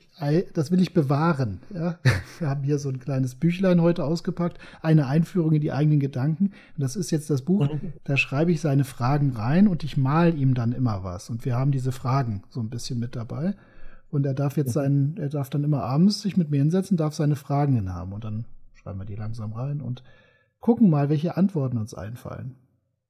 das 0.54 0.72
will 0.72 0.82
ich 0.82 0.94
bewahren. 0.94 1.62
Ja? 1.74 1.98
Wir 2.40 2.50
haben 2.50 2.64
hier 2.64 2.78
so 2.78 2.90
ein 2.90 3.00
kleines 3.00 3.36
Büchlein 3.36 3.82
heute 3.82 4.04
ausgepackt, 4.04 4.60
eine 4.82 5.08
Einführung 5.08 5.54
in 5.54 5.62
die 5.62 5.72
eigenen 5.72 6.00
Gedanken. 6.00 6.46
Und 6.46 6.54
das 6.78 6.96
ist 6.96 7.12
jetzt 7.12 7.30
das 7.30 7.42
Buch, 7.42 7.72
mhm. 7.72 7.94
da 8.04 8.18
schreibe 8.18 8.52
ich 8.52 8.62
seine 8.62 8.84
Fragen 8.84 9.32
rein 9.32 9.68
und 9.68 9.84
ich 9.84 9.98
mal 9.98 10.38
ihm 10.38 10.54
dann 10.54 10.72
immer 10.72 11.04
was. 11.04 11.30
Und 11.30 11.46
wir 11.46 11.56
haben 11.56 11.72
diese 11.72 11.92
Fragen 11.92 12.44
so 12.50 12.60
ein 12.60 12.70
bisschen 12.70 13.00
mit 13.00 13.16
dabei. 13.16 13.56
Und 14.10 14.26
er 14.26 14.34
darf 14.34 14.56
jetzt 14.58 14.70
mhm. 14.70 14.74
seinen, 14.74 15.18
er 15.18 15.30
darf 15.30 15.50
dann 15.50 15.64
immer 15.64 15.84
abends 15.84 16.22
sich 16.22 16.38
mit 16.38 16.52
mir 16.52 16.58
hinsetzen, 16.58 16.98
darf 16.98 17.14
seine 17.14 17.36
Fragen 17.36 17.76
hin 17.76 17.94
haben. 17.94 18.14
Und 18.14 18.24
dann 18.24 18.46
schreiben 18.76 19.00
wir 19.00 19.06
die 19.06 19.16
langsam 19.16 19.54
rein 19.54 19.82
und 19.82 20.04
gucken 20.60 20.90
mal, 20.90 21.10
welche 21.10 21.38
Antworten 21.38 21.78
uns 21.78 21.94
einfallen. 21.94 22.56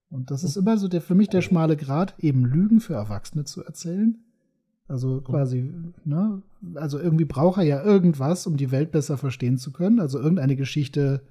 Und 0.09 0.31
das 0.31 0.43
ist 0.43 0.55
immer 0.55 0.77
so 0.77 0.87
der, 0.87 1.01
für 1.01 1.15
mich 1.15 1.29
der 1.29 1.41
schmale 1.41 1.75
Grat, 1.75 2.15
eben 2.19 2.45
Lügen 2.45 2.79
für 2.79 2.93
Erwachsene 2.93 3.43
zu 3.43 3.63
erzählen. 3.63 4.17
Also 4.87 5.19
quasi, 5.21 5.73
ne? 6.05 6.41
Also 6.75 6.97
irgendwie 6.97 7.25
braucht 7.25 7.57
er 7.57 7.65
ja 7.65 7.83
irgendwas, 7.83 8.47
um 8.47 8.55
die 8.55 8.71
Welt 8.71 8.91
besser 8.91 9.17
verstehen 9.17 9.57
zu 9.57 9.73
können. 9.73 9.99
Also 9.99 10.17
irgendeine 10.17 10.55
Geschichte, 10.55 11.21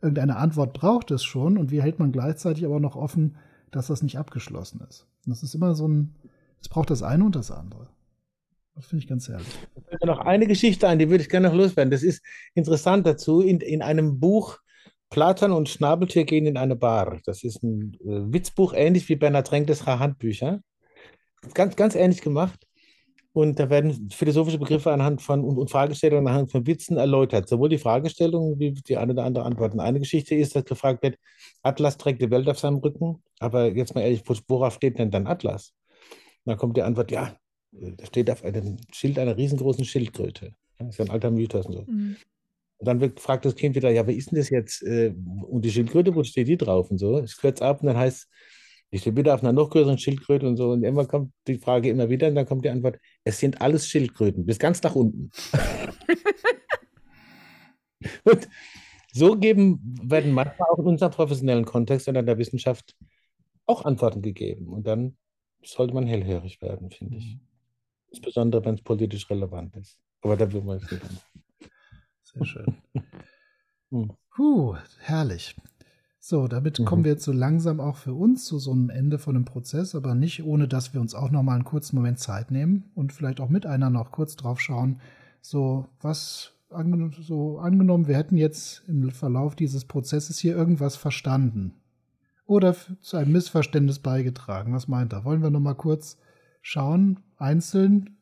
irgendeine 0.00 0.36
Antwort 0.36 0.72
braucht 0.72 1.10
es 1.10 1.22
schon. 1.22 1.58
Und 1.58 1.70
wie 1.70 1.82
hält 1.82 1.98
man 1.98 2.10
gleichzeitig 2.10 2.64
aber 2.64 2.80
noch 2.80 2.96
offen, 2.96 3.36
dass 3.70 3.88
das 3.88 4.02
nicht 4.02 4.18
abgeschlossen 4.18 4.80
ist? 4.88 5.06
Und 5.26 5.30
das 5.30 5.42
ist 5.42 5.54
immer 5.54 5.74
so 5.74 5.86
ein, 5.86 6.14
es 6.60 6.70
braucht 6.70 6.88
das 6.88 7.02
eine 7.02 7.24
und 7.24 7.36
das 7.36 7.50
andere. 7.50 7.88
Das 8.74 8.86
finde 8.86 9.02
ich 9.02 9.08
ganz 9.08 9.28
herrlich. 9.28 9.58
Noch 10.02 10.20
eine 10.20 10.46
Geschichte 10.46 10.88
ein, 10.88 10.98
die 10.98 11.10
würde 11.10 11.22
ich 11.22 11.28
gerne 11.28 11.48
noch 11.48 11.54
loswerden. 11.54 11.90
Das 11.90 12.02
ist 12.02 12.22
interessant 12.54 13.06
dazu. 13.06 13.42
In, 13.42 13.60
in 13.60 13.82
einem 13.82 14.18
Buch 14.18 14.61
Platon 15.12 15.52
und 15.52 15.68
Schnabeltier 15.68 16.24
gehen 16.24 16.46
in 16.46 16.56
eine 16.56 16.74
Bar. 16.74 17.20
Das 17.26 17.44
ist 17.44 17.62
ein 17.62 17.92
äh, 18.00 18.32
Witzbuch, 18.32 18.72
ähnlich 18.72 19.08
wie 19.10 19.16
Bernhard 19.16 19.52
Renkles 19.52 19.84
Handbücher. 19.86 20.60
Ganz, 21.52 21.76
ganz 21.76 21.94
ähnlich 21.94 22.22
gemacht. 22.22 22.66
Und 23.34 23.58
da 23.58 23.68
werden 23.68 24.10
philosophische 24.10 24.58
Begriffe 24.58 24.90
anhand 24.90 25.20
von 25.20 25.44
und, 25.44 25.58
und 25.58 25.70
Fragestellungen 25.70 26.26
anhand 26.28 26.50
von 26.50 26.66
Witzen 26.66 26.96
erläutert. 26.96 27.46
Sowohl 27.46 27.68
die 27.68 27.78
Fragestellungen 27.78 28.58
wie 28.58 28.72
die 28.72 28.96
eine 28.96 29.12
oder 29.12 29.24
andere 29.24 29.44
Antworten. 29.44 29.80
Eine 29.80 29.98
Geschichte 30.00 30.34
ist, 30.34 30.56
dass 30.56 30.64
gefragt 30.64 31.02
wird, 31.02 31.18
Atlas 31.62 31.98
trägt 31.98 32.22
die 32.22 32.30
Welt 32.30 32.48
auf 32.48 32.58
seinem 32.58 32.78
Rücken. 32.78 33.22
Aber 33.38 33.66
jetzt 33.66 33.94
mal 33.94 34.00
ehrlich, 34.00 34.22
worauf 34.48 34.74
steht 34.74 34.98
denn 34.98 35.10
dann 35.10 35.26
Atlas? 35.26 35.74
Und 36.44 36.50
dann 36.50 36.58
kommt 36.58 36.76
die 36.78 36.82
Antwort, 36.82 37.10
ja, 37.10 37.36
da 37.70 38.06
steht 38.06 38.30
auf 38.30 38.44
einem 38.44 38.78
Schild 38.92 39.18
einer 39.18 39.36
riesengroßen 39.36 39.84
Schildkröte. 39.84 40.54
Das 40.78 40.88
ist 40.88 41.00
ein 41.00 41.10
alter 41.10 41.30
Mythos 41.30 41.66
und 41.66 41.72
so. 41.72 41.84
Mhm. 41.86 42.16
Und 42.82 42.88
dann 42.88 43.00
wird, 43.00 43.20
fragt 43.20 43.44
das 43.44 43.54
Kind 43.54 43.76
wieder, 43.76 43.90
ja, 43.90 44.04
wer 44.08 44.14
ist 44.14 44.32
denn 44.32 44.38
das 44.38 44.50
jetzt? 44.50 44.82
Äh, 44.82 45.14
und 45.48 45.64
die 45.64 45.70
Schildkröte, 45.70 46.16
wo 46.16 46.24
steht 46.24 46.48
die 46.48 46.56
drauf 46.56 46.90
und 46.90 46.98
so? 46.98 47.22
Ich 47.22 47.36
kürze 47.36 47.64
ab 47.64 47.80
und 47.80 47.86
dann 47.86 47.96
heißt 47.96 48.28
ich 48.90 49.02
stehe 49.02 49.16
wieder 49.16 49.34
auf 49.34 49.42
einer 49.42 49.52
noch 49.52 49.70
größeren 49.70 49.96
Schildkröte 49.96 50.46
und 50.46 50.58
so. 50.58 50.72
Und 50.72 50.82
immer 50.82 51.06
kommt 51.06 51.32
die 51.46 51.58
Frage 51.58 51.88
immer 51.88 52.10
wieder 52.10 52.26
und 52.26 52.34
dann 52.34 52.44
kommt 52.44 52.64
die 52.64 52.70
Antwort, 52.70 52.98
es 53.22 53.38
sind 53.38 53.60
alles 53.60 53.86
Schildkröten, 53.86 54.44
bis 54.44 54.58
ganz 54.58 54.82
nach 54.82 54.96
unten. 54.96 55.30
und 58.24 58.48
so 59.12 59.36
geben, 59.36 59.96
werden 60.02 60.32
manchmal 60.32 60.68
auch 60.70 60.78
in 60.78 60.86
unserem 60.86 61.12
professionellen 61.12 61.64
Kontext 61.64 62.08
und 62.08 62.16
in 62.16 62.26
der 62.26 62.36
Wissenschaft 62.36 62.96
auch 63.64 63.84
Antworten 63.84 64.22
gegeben. 64.22 64.68
Und 64.68 64.86
dann 64.86 65.16
sollte 65.62 65.94
man 65.94 66.06
hellhörig 66.06 66.60
werden, 66.60 66.90
finde 66.90 67.16
ich. 67.16 67.36
Mhm. 67.36 67.40
Insbesondere, 68.10 68.64
wenn 68.64 68.74
es 68.74 68.82
politisch 68.82 69.30
relevant 69.30 69.76
ist. 69.76 69.98
Aber 70.20 70.36
da 70.36 70.52
will 70.52 70.62
man 70.62 70.80
jetzt 70.80 70.92
nicht. 70.92 71.02
Sehr 72.34 72.44
schön. 72.46 72.74
Hm. 73.90 74.10
Puh, 74.34 74.74
herrlich. 75.00 75.54
So, 76.18 76.48
damit 76.48 76.78
mhm. 76.78 76.86
kommen 76.86 77.04
wir 77.04 77.12
jetzt 77.12 77.24
so 77.24 77.32
langsam 77.32 77.78
auch 77.78 77.96
für 77.96 78.14
uns 78.14 78.46
zu 78.46 78.58
so 78.58 78.72
einem 78.72 78.88
Ende 78.88 79.18
von 79.18 79.36
einem 79.36 79.44
Prozess, 79.44 79.94
aber 79.94 80.14
nicht 80.14 80.44
ohne, 80.44 80.66
dass 80.66 80.94
wir 80.94 81.00
uns 81.02 81.14
auch 81.14 81.30
noch 81.30 81.42
mal 81.42 81.56
einen 81.56 81.64
kurzen 81.64 81.96
Moment 81.96 82.18
Zeit 82.20 82.50
nehmen 82.50 82.90
und 82.94 83.12
vielleicht 83.12 83.40
auch 83.40 83.50
mit 83.50 83.66
einer 83.66 83.90
noch 83.90 84.12
kurz 84.12 84.34
drauf 84.36 84.60
schauen, 84.60 85.00
so 85.42 85.88
was 86.00 86.52
angenommen, 86.70 87.14
so 87.20 87.58
angenommen, 87.58 88.06
wir 88.06 88.16
hätten 88.16 88.36
jetzt 88.36 88.82
im 88.88 89.10
Verlauf 89.10 89.54
dieses 89.56 89.84
Prozesses 89.84 90.38
hier 90.38 90.56
irgendwas 90.56 90.96
verstanden 90.96 91.74
oder 92.46 92.74
zu 93.00 93.16
einem 93.16 93.32
Missverständnis 93.32 93.98
beigetragen. 93.98 94.72
Was 94.72 94.88
meint 94.88 95.12
er? 95.12 95.24
Wollen 95.24 95.42
wir 95.42 95.50
noch 95.50 95.60
mal 95.60 95.74
kurz 95.74 96.18
schauen, 96.62 97.20
einzeln, 97.36 98.16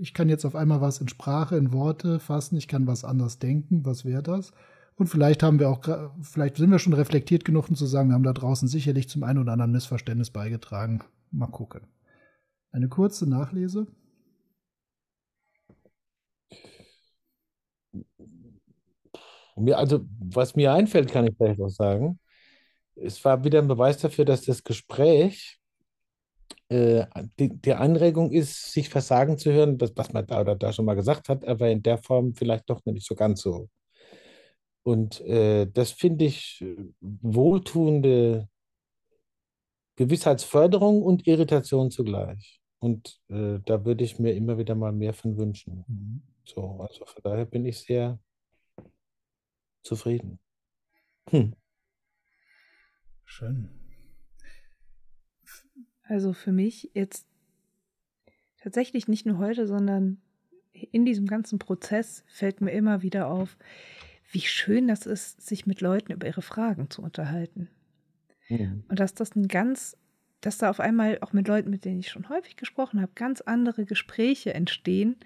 ich 0.00 0.14
kann 0.14 0.28
jetzt 0.28 0.44
auf 0.44 0.54
einmal 0.54 0.80
was 0.80 1.00
in 1.00 1.08
Sprache, 1.08 1.56
in 1.56 1.72
Worte 1.72 2.18
fassen, 2.20 2.56
ich 2.56 2.68
kann 2.68 2.86
was 2.86 3.04
anders 3.04 3.38
denken, 3.38 3.84
was 3.84 4.04
wäre 4.04 4.22
das? 4.22 4.52
Und 4.96 5.06
vielleicht 5.06 5.42
haben 5.42 5.58
wir 5.58 5.70
auch, 5.70 5.80
vielleicht 6.20 6.56
sind 6.56 6.70
wir 6.70 6.78
schon 6.78 6.92
reflektiert 6.92 7.44
genug, 7.44 7.68
um 7.68 7.76
zu 7.76 7.86
sagen, 7.86 8.10
wir 8.10 8.14
haben 8.14 8.22
da 8.22 8.32
draußen 8.32 8.68
sicherlich 8.68 9.08
zum 9.08 9.22
einen 9.22 9.38
oder 9.38 9.52
anderen 9.52 9.72
Missverständnis 9.72 10.30
beigetragen. 10.30 11.00
Mal 11.30 11.46
gucken. 11.46 11.82
Eine 12.72 12.88
kurze 12.88 13.28
Nachlese. 13.28 13.86
Also, 19.56 20.06
was 20.18 20.56
mir 20.56 20.72
einfällt, 20.72 21.10
kann 21.10 21.26
ich 21.26 21.36
vielleicht 21.36 21.60
auch 21.60 21.68
sagen. 21.68 22.18
Es 22.94 23.24
war 23.24 23.44
wieder 23.44 23.60
ein 23.60 23.68
Beweis 23.68 23.98
dafür, 23.98 24.24
dass 24.24 24.42
das 24.42 24.64
Gespräch 24.64 25.61
äh, 26.72 27.06
die, 27.38 27.50
die, 27.50 27.74
Anregung 27.74 28.32
ist, 28.32 28.72
sich 28.72 28.88
versagen 28.88 29.38
zu 29.38 29.52
hören, 29.52 29.78
das, 29.78 29.92
was 29.96 30.12
man 30.12 30.26
da 30.26 30.40
oder 30.40 30.56
da 30.56 30.72
schon 30.72 30.84
mal 30.84 30.94
gesagt 30.94 31.28
hat, 31.28 31.44
aber 31.46 31.70
in 31.70 31.82
der 31.82 31.98
Form 31.98 32.34
vielleicht 32.34 32.68
doch 32.70 32.84
nicht 32.84 33.06
so 33.06 33.14
ganz 33.14 33.42
so. 33.42 33.68
Und 34.82 35.20
äh, 35.22 35.66
das 35.66 35.92
finde 35.92 36.24
ich 36.24 36.60
äh, 36.62 36.76
wohltuende 37.00 38.48
Gewissheitsförderung 39.96 41.02
und 41.02 41.26
Irritation 41.26 41.90
zugleich. 41.90 42.60
Und 42.80 43.20
äh, 43.28 43.60
da 43.64 43.84
würde 43.84 44.02
ich 44.02 44.18
mir 44.18 44.32
immer 44.32 44.58
wieder 44.58 44.74
mal 44.74 44.92
mehr 44.92 45.14
von 45.14 45.36
wünschen. 45.36 45.84
Mhm. 45.86 46.22
So, 46.44 46.80
also 46.80 47.04
von 47.04 47.22
daher 47.22 47.44
bin 47.44 47.64
ich 47.64 47.78
sehr 47.78 48.18
zufrieden. 49.84 50.40
Hm. 51.30 51.54
Schön. 53.24 53.81
Also 56.12 56.34
für 56.34 56.52
mich 56.52 56.90
jetzt 56.92 57.26
tatsächlich 58.58 59.08
nicht 59.08 59.24
nur 59.24 59.38
heute, 59.38 59.66
sondern 59.66 60.18
in 60.72 61.06
diesem 61.06 61.26
ganzen 61.26 61.58
Prozess 61.58 62.22
fällt 62.26 62.60
mir 62.60 62.70
immer 62.72 63.00
wieder 63.00 63.28
auf, 63.28 63.56
wie 64.30 64.42
schön 64.42 64.88
das 64.88 65.06
ist, 65.06 65.40
sich 65.40 65.64
mit 65.64 65.80
Leuten 65.80 66.12
über 66.12 66.26
ihre 66.26 66.42
Fragen 66.42 66.90
zu 66.90 67.00
unterhalten. 67.00 67.68
Mhm. 68.50 68.84
Und 68.88 69.00
dass 69.00 69.14
das 69.14 69.34
ein 69.34 69.48
ganz, 69.48 69.96
dass 70.42 70.58
da 70.58 70.68
auf 70.68 70.80
einmal 70.80 71.16
auch 71.22 71.32
mit 71.32 71.48
Leuten, 71.48 71.70
mit 71.70 71.86
denen 71.86 72.00
ich 72.00 72.10
schon 72.10 72.28
häufig 72.28 72.56
gesprochen 72.56 73.00
habe, 73.00 73.12
ganz 73.14 73.40
andere 73.40 73.86
Gespräche 73.86 74.52
entstehen, 74.52 75.16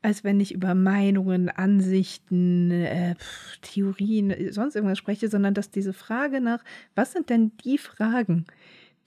als 0.00 0.22
wenn 0.22 0.38
ich 0.38 0.54
über 0.54 0.76
Meinungen, 0.76 1.48
Ansichten, 1.48 2.70
äh, 2.70 3.16
Theorien, 3.62 4.32
sonst 4.52 4.76
irgendwas 4.76 4.98
spreche, 4.98 5.28
sondern 5.28 5.54
dass 5.54 5.72
diese 5.72 5.92
Frage 5.92 6.40
nach, 6.40 6.62
was 6.94 7.10
sind 7.10 7.30
denn 7.30 7.50
die 7.64 7.78
Fragen, 7.78 8.46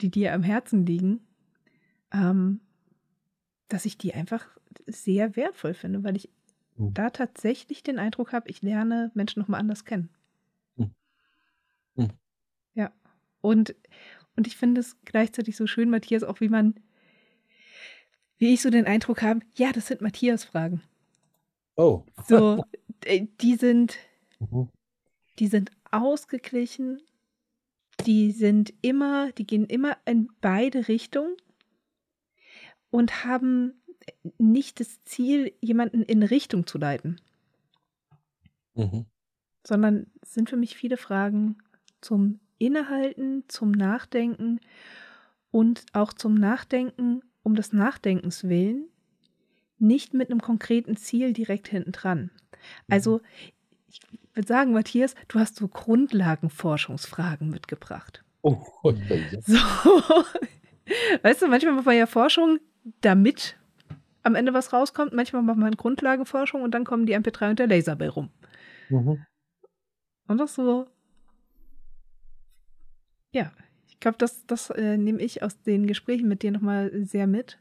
die 0.01 0.09
dir 0.09 0.33
am 0.33 0.43
Herzen 0.43 0.85
liegen, 0.85 1.21
ähm, 2.11 2.61
dass 3.67 3.85
ich 3.85 3.97
die 3.97 4.13
einfach 4.13 4.47
sehr 4.87 5.35
wertvoll 5.35 5.73
finde, 5.73 6.03
weil 6.03 6.15
ich 6.15 6.29
mhm. 6.75 6.93
da 6.93 7.09
tatsächlich 7.09 7.83
den 7.83 7.99
Eindruck 7.99 8.33
habe, 8.33 8.49
ich 8.49 8.61
lerne 8.61 9.11
Menschen 9.13 9.39
nochmal 9.39 9.59
anders 9.59 9.85
kennen. 9.85 10.09
Mhm. 10.75 10.91
Mhm. 11.95 12.09
Ja. 12.73 12.91
Und, 13.41 13.75
und 14.35 14.47
ich 14.47 14.57
finde 14.57 14.81
es 14.81 14.97
gleichzeitig 15.05 15.55
so 15.55 15.67
schön, 15.67 15.89
Matthias, 15.89 16.23
auch 16.23 16.41
wie 16.41 16.49
man, 16.49 16.75
wie 18.37 18.53
ich 18.53 18.61
so 18.61 18.69
den 18.69 18.85
Eindruck 18.85 19.21
habe, 19.21 19.41
ja, 19.55 19.71
das 19.71 19.87
sind 19.87 20.01
Matthias-Fragen. 20.01 20.81
Oh. 21.75 22.03
So, 22.27 22.65
die 23.05 23.55
sind, 23.55 23.97
mhm. 24.39 24.69
die 25.37 25.47
sind 25.47 25.71
ausgeglichen, 25.91 27.01
die 28.05 28.31
sind 28.31 28.73
immer, 28.81 29.31
die 29.33 29.45
gehen 29.45 29.65
immer 29.65 29.97
in 30.05 30.29
beide 30.41 30.87
Richtungen 30.87 31.35
und 32.91 33.25
haben 33.25 33.73
nicht 34.37 34.79
das 34.79 35.03
Ziel, 35.05 35.53
jemanden 35.61 36.03
in 36.03 36.23
Richtung 36.23 36.65
zu 36.65 36.77
leiten, 36.77 37.21
mhm. 38.75 39.05
sondern 39.65 40.07
sind 40.23 40.49
für 40.49 40.57
mich 40.57 40.75
viele 40.75 40.97
Fragen 40.97 41.57
zum 42.01 42.39
Innehalten, 42.57 43.43
zum 43.47 43.71
Nachdenken 43.71 44.59
und 45.51 45.85
auch 45.93 46.13
zum 46.13 46.35
Nachdenken 46.35 47.21
um 47.43 47.55
des 47.55 47.73
Nachdenkens 47.73 48.43
willen, 48.43 48.85
nicht 49.77 50.13
mit 50.13 50.29
einem 50.29 50.41
konkreten 50.41 50.97
Ziel 50.97 51.33
direkt 51.33 51.67
hinten 51.67 51.93
dran. 51.93 52.31
Also, 52.89 53.21
ich 53.87 54.01
würde 54.33 54.47
sagen, 54.47 54.73
Matthias, 54.73 55.15
du 55.29 55.39
hast 55.39 55.55
so 55.55 55.67
Grundlagenforschungsfragen 55.67 57.49
mitgebracht. 57.49 58.23
Oh, 58.41 58.57
oh, 58.83 58.91
ja. 58.91 59.41
So. 59.41 59.55
Weißt 61.21 61.41
du, 61.41 61.47
manchmal 61.47 61.75
macht 61.75 61.85
man 61.85 61.97
ja 61.97 62.07
Forschung, 62.07 62.59
damit 63.01 63.57
am 64.23 64.35
Ende 64.35 64.53
was 64.53 64.73
rauskommt. 64.73 65.13
Manchmal 65.13 65.41
macht 65.43 65.57
man 65.57 65.75
Grundlagenforschung 65.75 66.61
und 66.61 66.71
dann 66.71 66.85
kommen 66.85 67.05
die 67.05 67.15
MP3 67.17 67.51
und 67.51 67.59
der 67.59 67.67
Laserbell 67.67 68.09
rum. 68.09 68.29
Mhm. 68.89 69.25
Und 70.27 70.37
das 70.37 70.55
so. 70.55 70.87
Ja, 73.31 73.51
ich 73.87 73.99
glaube, 73.99 74.17
das, 74.17 74.45
das 74.45 74.69
äh, 74.71 74.97
nehme 74.97 75.21
ich 75.21 75.43
aus 75.43 75.61
den 75.61 75.87
Gesprächen 75.87 76.27
mit 76.27 76.43
dir 76.43 76.51
nochmal 76.51 76.91
sehr 77.05 77.27
mit. 77.27 77.59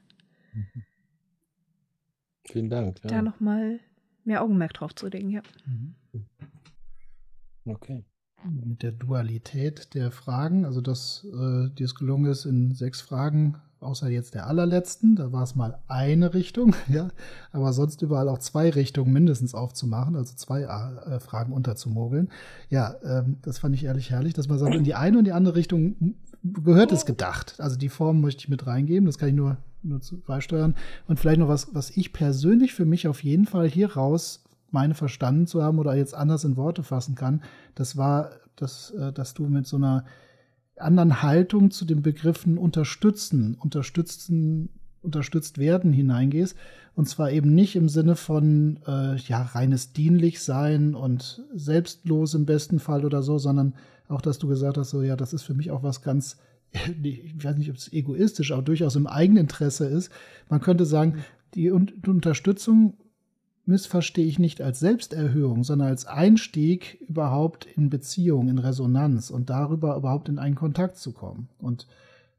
Vielen 2.46 2.70
Dank. 2.70 3.00
Da 3.02 3.16
Ja. 3.16 3.22
nochmal 3.22 3.80
mehr 4.25 4.42
Augenmerk 4.42 4.72
drauf 4.75 4.94
zu 4.94 5.08
legen, 5.08 5.30
ja. 5.30 5.42
Mhm. 5.66 5.94
Okay. 7.64 8.04
Mit 8.44 8.82
der 8.82 8.92
Dualität 8.92 9.94
der 9.94 10.10
Fragen, 10.10 10.64
also 10.64 10.80
dass 10.80 11.25
äh, 11.25 11.70
dir 11.75 11.84
es 11.84 11.94
gelungen 11.94 12.30
ist, 12.30 12.44
in 12.44 12.72
sechs 12.75 13.00
Fragen, 13.00 13.60
außer 13.80 14.08
jetzt 14.08 14.35
der 14.35 14.47
allerletzten, 14.47 15.16
da 15.16 15.32
war 15.32 15.42
es 15.42 15.54
mal 15.54 15.78
eine 15.88 16.35
Richtung, 16.35 16.75
ja, 16.88 17.08
aber 17.52 17.73
sonst 17.73 18.02
überall 18.02 18.28
auch 18.28 18.38
zwei 18.38 18.70
Richtungen 18.70 19.12
mindestens 19.12 19.54
aufzumachen, 19.54 20.16
also 20.16 20.35
zwei 20.35 20.62
äh, 20.62 21.20
Fragen 21.20 21.52
unterzumogeln. 21.52 22.28
Ja, 22.70 22.97
ähm, 23.04 23.37
das 23.42 23.58
fand 23.58 23.75
ich 23.75 23.85
ehrlich 23.85 24.11
herrlich, 24.11 24.35
dass 24.35 24.49
man 24.49 24.58
sagt, 24.58 24.75
in 24.75 24.85
die 24.85 24.94
eine 24.94 25.18
und 25.18 25.25
die 25.25 25.32
andere 25.32 25.54
Richtung 25.54 26.16
gehört 26.42 26.92
es 26.92 27.06
gedacht. 27.06 27.56
Also 27.58 27.76
die 27.76 27.88
Form 27.88 28.20
möchte 28.20 28.40
ich 28.40 28.49
mit 28.49 28.66
reingeben, 28.66 29.06
das 29.06 29.18
kann 29.18 29.28
ich 29.28 29.35
nur, 29.35 29.56
nur 29.82 30.00
zu 30.00 30.20
beisteuern. 30.20 30.75
Und 31.06 31.18
vielleicht 31.18 31.40
noch 31.40 31.49
was, 31.49 31.75
was 31.75 31.90
ich 31.90 32.12
persönlich 32.12 32.75
für 32.75 32.85
mich 32.85 33.08
auf 33.08 33.23
jeden 33.23 33.47
Fall 33.47 33.68
hier 33.68 33.94
raus 33.94 34.44
meine 34.70 34.94
verstanden 34.94 35.47
zu 35.47 35.62
haben 35.62 35.78
oder 35.78 35.94
jetzt 35.94 36.14
anders 36.14 36.44
in 36.44 36.56
Worte 36.56 36.82
fassen 36.82 37.14
kann, 37.14 37.42
das 37.75 37.97
war, 37.97 38.30
dass, 38.56 38.90
äh, 38.90 39.12
dass 39.12 39.35
du 39.35 39.47
mit 39.47 39.66
so 39.66 39.76
einer 39.76 40.04
anderen 40.80 41.23
Haltung 41.23 41.70
zu 41.70 41.85
den 41.85 42.02
Begriffen 42.02 42.58
unterstützen, 42.58 43.56
unterstützen, 43.58 44.70
unterstützt 45.02 45.58
werden 45.58 45.92
hineingehst. 45.92 46.56
Und 46.94 47.08
zwar 47.08 47.30
eben 47.30 47.54
nicht 47.54 47.76
im 47.76 47.88
Sinne 47.88 48.16
von 48.16 48.80
äh, 48.87 49.16
ja, 49.16 49.42
reines 49.42 49.92
dienlich 49.92 50.42
sein 50.42 50.94
und 50.94 51.44
selbstlos 51.54 52.35
im 52.35 52.44
besten 52.44 52.80
Fall 52.80 53.04
oder 53.04 53.23
so, 53.23 53.38
sondern 53.38 53.75
auch, 54.08 54.20
dass 54.20 54.38
du 54.38 54.49
gesagt 54.49 54.78
hast, 54.78 54.90
so 54.90 55.02
ja, 55.02 55.16
das 55.16 55.32
ist 55.32 55.42
für 55.42 55.54
mich 55.54 55.70
auch 55.70 55.82
was 55.82 56.02
ganz, 56.02 56.38
ich 57.02 57.44
weiß 57.44 57.56
nicht, 57.56 57.70
ob 57.70 57.76
es 57.76 57.92
egoistisch, 57.92 58.52
aber 58.52 58.62
durchaus 58.62 58.97
im 58.97 59.06
Eigeninteresse 59.06 59.87
ist. 59.87 60.11
Man 60.49 60.61
könnte 60.61 60.87
sagen, 60.87 61.25
die, 61.54 61.70
die 62.04 62.11
Unterstützung 62.11 62.94
missverstehe 63.68 64.26
ich 64.26 64.38
nicht 64.38 64.62
als 64.62 64.80
Selbsterhöhung, 64.80 65.62
sondern 65.62 65.88
als 65.88 66.06
Einstieg 66.06 67.00
überhaupt 67.06 67.66
in 67.66 67.90
Beziehung, 67.90 68.48
in 68.48 68.58
Resonanz 68.58 69.30
und 69.30 69.50
darüber 69.50 69.94
überhaupt 69.96 70.28
in 70.28 70.38
einen 70.38 70.54
Kontakt 70.54 70.96
zu 70.96 71.12
kommen 71.12 71.48
und 71.58 71.87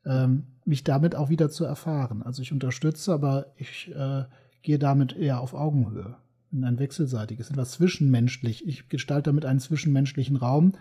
ähm, 0.06 0.48
mich 0.66 0.84
damit 0.84 1.16
auch 1.16 1.30
wieder 1.30 1.50
zu 1.50 1.66
erfahren. 1.66 2.24
Also 2.24 2.42
ich 2.42 2.52
unterstütze, 2.52 3.14
aber 3.14 3.48
ich 3.58 3.94
äh, 3.96 4.24
gehe 4.64 4.80
damit 4.80 5.16
eher 5.16 5.40
auf 5.40 5.54
Augenhöhe, 5.54 6.16
in 6.52 6.64
ein 6.64 6.80
wechselseitiges, 6.80 7.52
etwas 7.52 7.72
zwischenmenschlich. 7.72 8.68
Ich 8.68 8.90
gestalte 8.90 9.30
damit 9.30 9.46
einen 9.46 9.60
zwischenmenschlichen 9.60 10.36
Raum, 10.36 10.74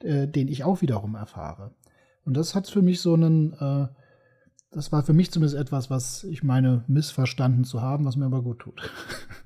äh, 0.00 0.28
den 0.28 0.46
ich 0.48 0.62
auch 0.62 0.82
wiederum 0.82 1.16
erfahre. 1.16 1.72
Und 2.24 2.36
das 2.36 2.54
hat 2.54 2.68
für 2.68 2.82
mich 2.82 3.00
so 3.00 3.14
einen, 3.14 3.54
äh, 3.54 3.88
das 4.70 4.92
war 4.92 5.02
für 5.02 5.12
mich 5.12 5.32
zumindest 5.32 5.58
etwas, 5.58 5.90
was 5.90 6.22
ich 6.24 6.44
meine, 6.44 6.84
missverstanden 6.86 7.64
zu 7.64 7.82
haben, 7.82 8.04
was 8.04 8.16
mir 8.16 8.26
aber 8.26 8.42
gut 8.42 8.60
tut. 8.60 8.90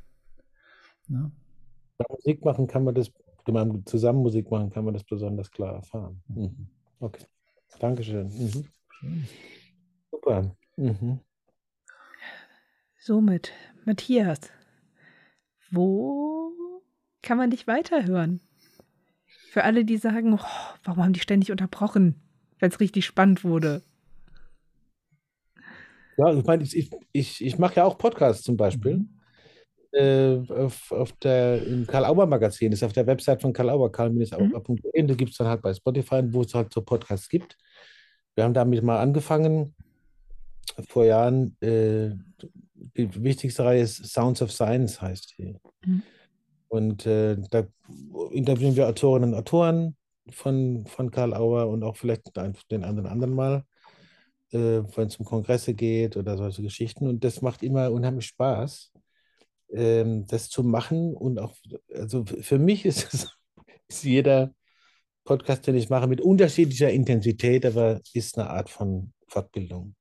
Bei 1.99 2.05
Musik 2.09 2.45
machen 2.45 2.67
kann 2.67 2.85
man 2.85 2.95
das, 2.95 3.11
zusammen 3.85 4.23
Musik 4.23 4.51
machen, 4.51 4.71
kann 4.71 4.85
man 4.85 4.95
das 4.95 5.05
besonders 5.05 5.51
klar 5.51 5.75
erfahren. 5.75 6.23
Mhm. 6.29 6.69
Okay. 7.01 7.25
Dankeschön. 7.79 8.27
Mhm. 8.29 8.65
Schön. 8.89 9.29
Super. 10.11 10.57
Mhm. 10.77 11.21
Somit, 12.99 13.53
Matthias, 13.85 14.51
wo 15.71 16.53
kann 17.23 17.39
man 17.39 17.51
dich 17.51 17.67
weiterhören? 17.67 18.41
Für 19.51 19.65
alle, 19.65 19.85
die 19.85 19.97
sagen, 19.97 20.35
oh, 20.35 20.39
warum 20.85 21.05
haben 21.05 21.13
die 21.13 21.21
ständig 21.21 21.51
unterbrochen, 21.51 22.21
wenn 22.59 22.71
es 22.71 22.81
richtig 22.81 23.07
spannend 23.07 23.43
wurde. 23.43 23.83
Ja, 26.17 26.33
ich 26.33 26.45
meine, 26.45 26.63
ich, 26.63 26.91
ich, 27.13 27.45
ich 27.45 27.59
mache 27.59 27.77
ja 27.77 27.85
auch 27.85 27.99
Podcasts 27.99 28.43
zum 28.43 28.57
Beispiel. 28.57 28.99
Mhm. 28.99 29.20
Äh, 29.93 30.39
auf, 30.49 30.93
auf 30.93 31.13
der, 31.15 31.67
im 31.67 31.85
Karl-Auer-Magazin, 31.87 32.71
ist 32.71 32.85
auf 32.85 32.93
der 32.93 33.07
Website 33.07 33.43
von 33.43 33.53
Karl 33.53 33.71
Auer, 33.71 33.91
karl-auer.de. 33.91 35.03
Da 35.03 35.15
gibt 35.15 35.33
es 35.33 35.37
dann 35.37 35.49
halt 35.49 35.63
bei 35.63 35.75
Spotify, 35.75 36.23
wo 36.33 36.43
es 36.43 36.55
halt 36.55 36.73
so 36.73 36.81
Podcasts 36.83 37.29
gibt. 37.29 37.57
Wir 38.37 38.45
haben 38.45 38.55
damit 38.55 38.83
mal 38.85 39.01
angefangen, 39.01 39.75
vor 40.89 41.05
Jahren. 41.05 41.57
Äh, 41.61 42.11
die 42.97 43.23
wichtigste 43.23 43.65
Reihe 43.65 43.83
ist 43.83 44.07
Sounds 44.07 44.41
of 44.41 44.53
Science, 44.53 45.03
heißt 45.03 45.35
die. 45.37 45.57
Mhm. 45.85 46.03
Und 46.69 47.07
äh, 47.07 47.37
da 47.51 47.67
interviewen 48.31 48.77
wir 48.77 48.89
Autorinnen 48.89 49.35
und 49.35 49.39
Autoren 49.39 49.97
von, 50.31 50.87
von 50.87 51.11
Karl 51.11 51.35
Auer 51.35 51.69
und 51.69 51.83
auch 51.83 51.97
vielleicht 51.97 52.37
den 52.37 52.55
den 52.71 52.85
anderen 52.85 53.09
anderen 53.09 53.35
mal, 53.35 53.65
äh, 54.53 54.83
wenn 54.97 55.09
es 55.09 55.17
um 55.17 55.27
Kongresse 55.27 55.75
geht 55.75 56.17
oder 56.17 56.37
solche 56.37 56.63
Geschichten. 56.63 57.09
Und 57.09 57.25
das 57.25 57.43
macht 57.43 57.63
immer 57.63 57.91
unheimlich 57.91 58.27
Spaß, 58.27 58.93
ähm, 59.73 60.27
das 60.27 60.49
zu 60.49 60.63
machen. 60.63 61.15
Und 61.15 61.39
auch, 61.39 61.57
also 61.95 62.25
für 62.25 62.59
mich 62.59 62.85
ist, 62.85 63.13
es, 63.13 63.37
ist 63.89 64.05
jeder 64.05 64.53
Podcast, 65.25 65.67
den 65.67 65.77
ich 65.77 65.91
mache, 65.91 66.07
mit 66.07 66.21
unterschiedlicher 66.21 66.91
Intensität, 66.91 67.67
aber 67.67 68.01
ist 68.15 68.39
eine 68.39 68.51
Art 68.51 68.71
von 68.71 69.13
Fortbildung. 69.29 69.95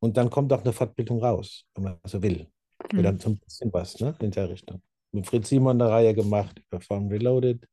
Und 0.00 0.16
dann 0.16 0.28
kommt 0.28 0.52
auch 0.52 0.62
eine 0.62 0.72
Fortbildung 0.72 1.22
raus, 1.22 1.64
wenn 1.74 1.84
man 1.84 1.98
so 2.04 2.22
will. 2.22 2.46
Mhm. 2.92 2.98
Oder 2.98 3.18
so 3.18 3.30
ein 3.30 3.38
bisschen 3.38 3.72
was 3.72 3.98
ne, 4.00 4.14
in 4.20 4.30
der 4.30 4.50
Richtung. 4.50 4.82
Mit 5.12 5.26
Fritz 5.26 5.48
Simon 5.48 5.80
eine 5.80 5.90
Reihe 5.90 6.14
gemacht, 6.14 6.60
über 6.66 6.80
Farm 6.80 7.08
Reloaded 7.08 7.66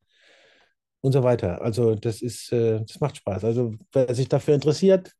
und 1.01 1.11
so 1.11 1.23
weiter. 1.23 1.61
Also 1.61 1.95
das 1.95 2.21
ist, 2.21 2.51
äh, 2.53 2.79
das 2.79 2.99
macht 2.99 3.17
Spaß. 3.17 3.43
Also 3.43 3.75
wer 3.91 4.13
sich 4.13 4.29
dafür 4.29 4.55
interessiert, 4.55 5.11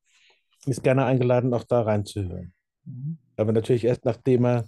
ist 0.66 0.84
gerne 0.84 1.06
eingeladen, 1.06 1.54
auch 1.54 1.64
da 1.64 1.82
reinzuhören. 1.82 2.54
Mhm. 2.86 3.18
Aber 3.36 3.52
natürlich 3.52 3.84
erst 3.84 4.06
nachdem 4.06 4.46
er 4.46 4.68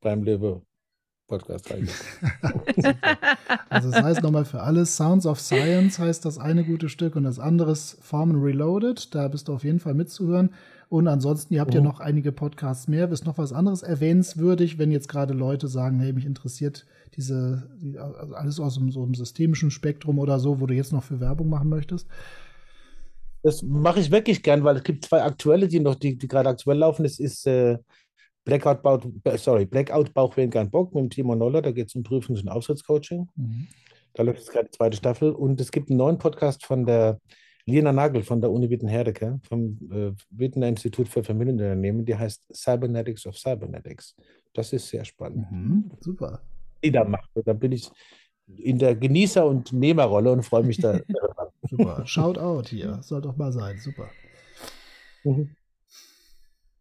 beim 0.00 0.22
Löwe 0.22 0.62
Podcast. 1.28 1.72
Also 3.68 3.90
das 3.90 4.02
heißt 4.02 4.22
nochmal 4.22 4.44
für 4.44 4.62
alles, 4.62 4.96
Sounds 4.96 5.26
of 5.26 5.38
Science 5.38 5.98
heißt 6.00 6.24
das 6.24 6.38
eine 6.38 6.64
gute 6.64 6.88
Stück 6.88 7.14
und 7.14 7.22
das 7.22 7.38
andere 7.38 7.70
ist 7.72 7.98
Formen 8.02 8.42
Reloaded. 8.42 9.14
Da 9.14 9.28
bist 9.28 9.46
du 9.48 9.54
auf 9.54 9.62
jeden 9.62 9.78
Fall 9.78 9.94
mitzuhören. 9.94 10.50
Und 10.88 11.06
ansonsten, 11.06 11.54
ihr 11.54 11.60
habt 11.60 11.72
ja 11.72 11.80
Mhm. 11.80 11.86
noch 11.86 12.00
einige 12.00 12.32
Podcasts 12.32 12.88
mehr. 12.88 13.08
Ist 13.12 13.26
noch 13.26 13.38
was 13.38 13.52
anderes 13.52 13.82
erwähnenswürdig, 13.82 14.78
wenn 14.78 14.90
jetzt 14.90 15.08
gerade 15.08 15.34
Leute 15.34 15.68
sagen, 15.68 16.00
hey, 16.00 16.12
mich 16.12 16.26
interessiert 16.26 16.84
diese, 17.14 17.70
die, 17.80 17.96
also 17.96 18.34
alles 18.34 18.58
aus 18.58 18.74
dem, 18.74 18.90
so 18.90 19.04
einem 19.04 19.14
systemischen 19.14 19.70
Spektrum 19.70 20.18
oder 20.18 20.40
so, 20.40 20.60
wo 20.60 20.66
du 20.66 20.74
jetzt 20.74 20.92
noch 20.92 21.04
für 21.04 21.20
Werbung 21.20 21.48
machen 21.48 21.68
möchtest? 21.68 22.08
Das 23.42 23.62
mache 23.62 24.00
ich 24.00 24.10
wirklich 24.10 24.42
gern, 24.42 24.64
weil 24.64 24.76
es 24.76 24.82
gibt 24.82 25.04
zwei 25.04 25.22
aktuelle, 25.22 25.68
die 25.68 25.78
noch, 25.80 25.94
die, 25.94 26.18
die 26.18 26.28
gerade 26.28 26.48
aktuell 26.50 26.78
laufen. 26.78 27.04
Das 27.04 27.20
ist 27.20 27.46
äh, 27.46 27.78
Blackout, 28.50 28.82
Bauch, 28.82 29.00
sorry, 29.36 29.64
Blackout 29.64 30.12
Bauchwehen 30.12 30.50
kein 30.50 30.70
Bock 30.70 30.92
mit 30.92 31.04
dem 31.04 31.10
Timo 31.10 31.36
Noller. 31.36 31.62
Da 31.62 31.70
geht 31.70 31.86
es 31.86 31.94
um 31.94 32.02
Prüfungs- 32.02 32.42
und 32.42 32.48
Auftrittscoaching. 32.48 33.28
Mhm. 33.36 33.68
Da 34.14 34.24
läuft 34.24 34.40
jetzt 34.40 34.50
gerade 34.50 34.64
die 34.64 34.76
zweite 34.76 34.96
Staffel. 34.96 35.30
Und 35.30 35.60
es 35.60 35.70
gibt 35.70 35.88
einen 35.88 35.98
neuen 35.98 36.18
Podcast 36.18 36.66
von 36.66 36.84
der 36.84 37.20
Lena 37.64 37.92
Nagel 37.92 38.24
von 38.24 38.40
der 38.40 38.50
Uni 38.50 38.68
Witten-Herdecke, 38.68 39.38
vom 39.48 39.78
äh, 39.92 40.10
Wittener 40.30 40.66
Institut 40.66 41.08
für 41.08 41.22
Familienunternehmen. 41.22 42.04
Die 42.04 42.16
heißt 42.16 42.44
Cybernetics 42.52 43.24
of 43.24 43.38
Cybernetics. 43.38 44.16
Das 44.52 44.72
ist 44.72 44.88
sehr 44.88 45.04
spannend. 45.04 45.46
Mhm. 45.52 45.90
Super. 46.00 46.42
Die 46.82 46.90
da 46.90 47.04
macht. 47.04 47.30
Da 47.44 47.52
bin 47.52 47.70
ich 47.70 47.88
in 48.56 48.80
der 48.80 49.00
Genießer- 49.00 49.44
und 49.44 49.72
Nehmerrolle 49.72 50.32
und 50.32 50.42
freue 50.42 50.64
mich 50.64 50.78
da. 50.78 50.98
Super. 51.70 52.04
Shout 52.04 52.36
out 52.36 52.66
hier. 52.66 53.00
Soll 53.02 53.20
doch 53.20 53.36
mal 53.36 53.52
sein. 53.52 53.78
Super. 53.78 54.08
Mhm. 55.22 55.54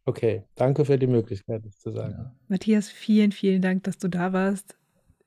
Okay, 0.09 0.43
danke 0.55 0.85
für 0.85 0.97
die 0.97 1.05
Möglichkeit, 1.05 1.63
das 1.63 1.77
zu 1.77 1.91
sagen. 1.91 2.15
Ja. 2.17 2.35
Matthias, 2.47 2.89
vielen, 2.89 3.31
vielen 3.31 3.61
Dank, 3.61 3.83
dass 3.83 3.99
du 3.99 4.07
da 4.07 4.33
warst. 4.33 4.75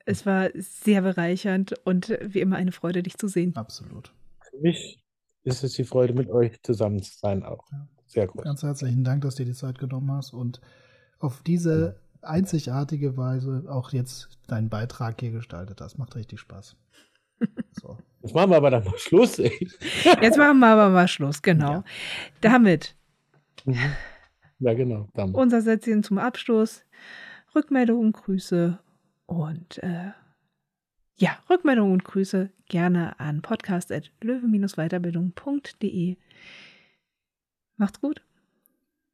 Es 0.07 0.27
war 0.27 0.51
sehr 0.55 1.03
bereichernd 1.03 1.75
und 1.85 2.19
wie 2.21 2.41
immer 2.41 2.57
eine 2.57 2.73
Freude, 2.73 3.05
dich 3.05 3.17
zu 3.17 3.29
sehen. 3.29 3.55
Absolut. 3.55 4.13
Für 4.41 4.59
mich 4.59 5.01
ist 5.45 5.63
es 5.63 5.75
die 5.75 5.85
Freude, 5.85 6.15
mit 6.15 6.29
euch 6.31 6.61
zusammen 6.65 7.01
zu 7.01 7.17
sein 7.17 7.45
auch. 7.45 7.65
Ja. 7.71 7.87
Sehr 8.09 8.27
gut. 8.27 8.43
Ganz 8.43 8.65
herzlichen 8.65 9.05
Dank, 9.05 9.23
dass 9.23 9.37
du 9.37 9.45
dir 9.45 9.53
die 9.53 9.57
Zeit 9.57 9.79
genommen 9.79 10.11
hast 10.11 10.33
und 10.33 10.61
auf 11.21 11.43
diese 11.43 12.01
einzigartige 12.21 13.17
Weise 13.17 13.65
auch 13.69 13.93
jetzt 13.93 14.31
deinen 14.49 14.69
Beitrag 14.69 15.21
hier 15.21 15.31
gestaltet 15.31 15.81
hast. 15.81 15.97
Macht 15.97 16.17
richtig 16.17 16.41
Spaß. 16.41 16.77
So. 17.81 17.99
Jetzt 18.21 18.35
machen 18.35 18.51
wir 18.51 18.57
aber 18.57 18.71
dann 18.71 18.85
mal 18.85 18.99
Schluss. 18.99 19.39
Ey. 19.39 19.69
Jetzt 20.21 20.39
machen 20.39 20.59
wir 20.61 20.69
aber 20.69 20.91
mal 20.91 21.09
Schluss, 21.09 21.43
genau. 21.43 21.73
Ja. 21.73 21.85
Damit 22.41 22.95
Mhm. 23.65 23.93
Ja, 24.63 24.75
genau. 24.75 25.09
Dann. 25.15 25.35
unser 25.35 25.61
Sätzchen 25.61 26.05
zum 26.05 26.19
Abschluss. 26.19 26.85
Rückmeldungen, 27.55 28.13
Grüße 28.13 28.79
und 29.27 29.83
äh, 29.83 30.13
ja, 31.17 31.39
Rückmeldungen 31.51 31.93
und 31.93 32.03
Grüße 32.05 32.49
gerne 32.67 33.21
an 33.21 33.43
podcast.löwe-weiterbildung.de. 33.43 36.17
Macht's 37.77 38.01
gut. 38.01 38.23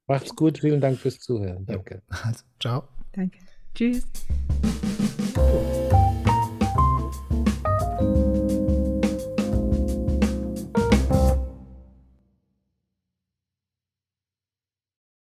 Macht's 0.06 0.36
gut, 0.36 0.58
vielen 0.58 0.80
Dank 0.80 0.98
fürs 0.98 1.18
Zuhören. 1.18 1.66
Danke. 1.66 2.02
Also, 2.08 2.44
ciao. 2.60 2.86
Danke. 3.12 3.40
Tschüss. 3.74 4.06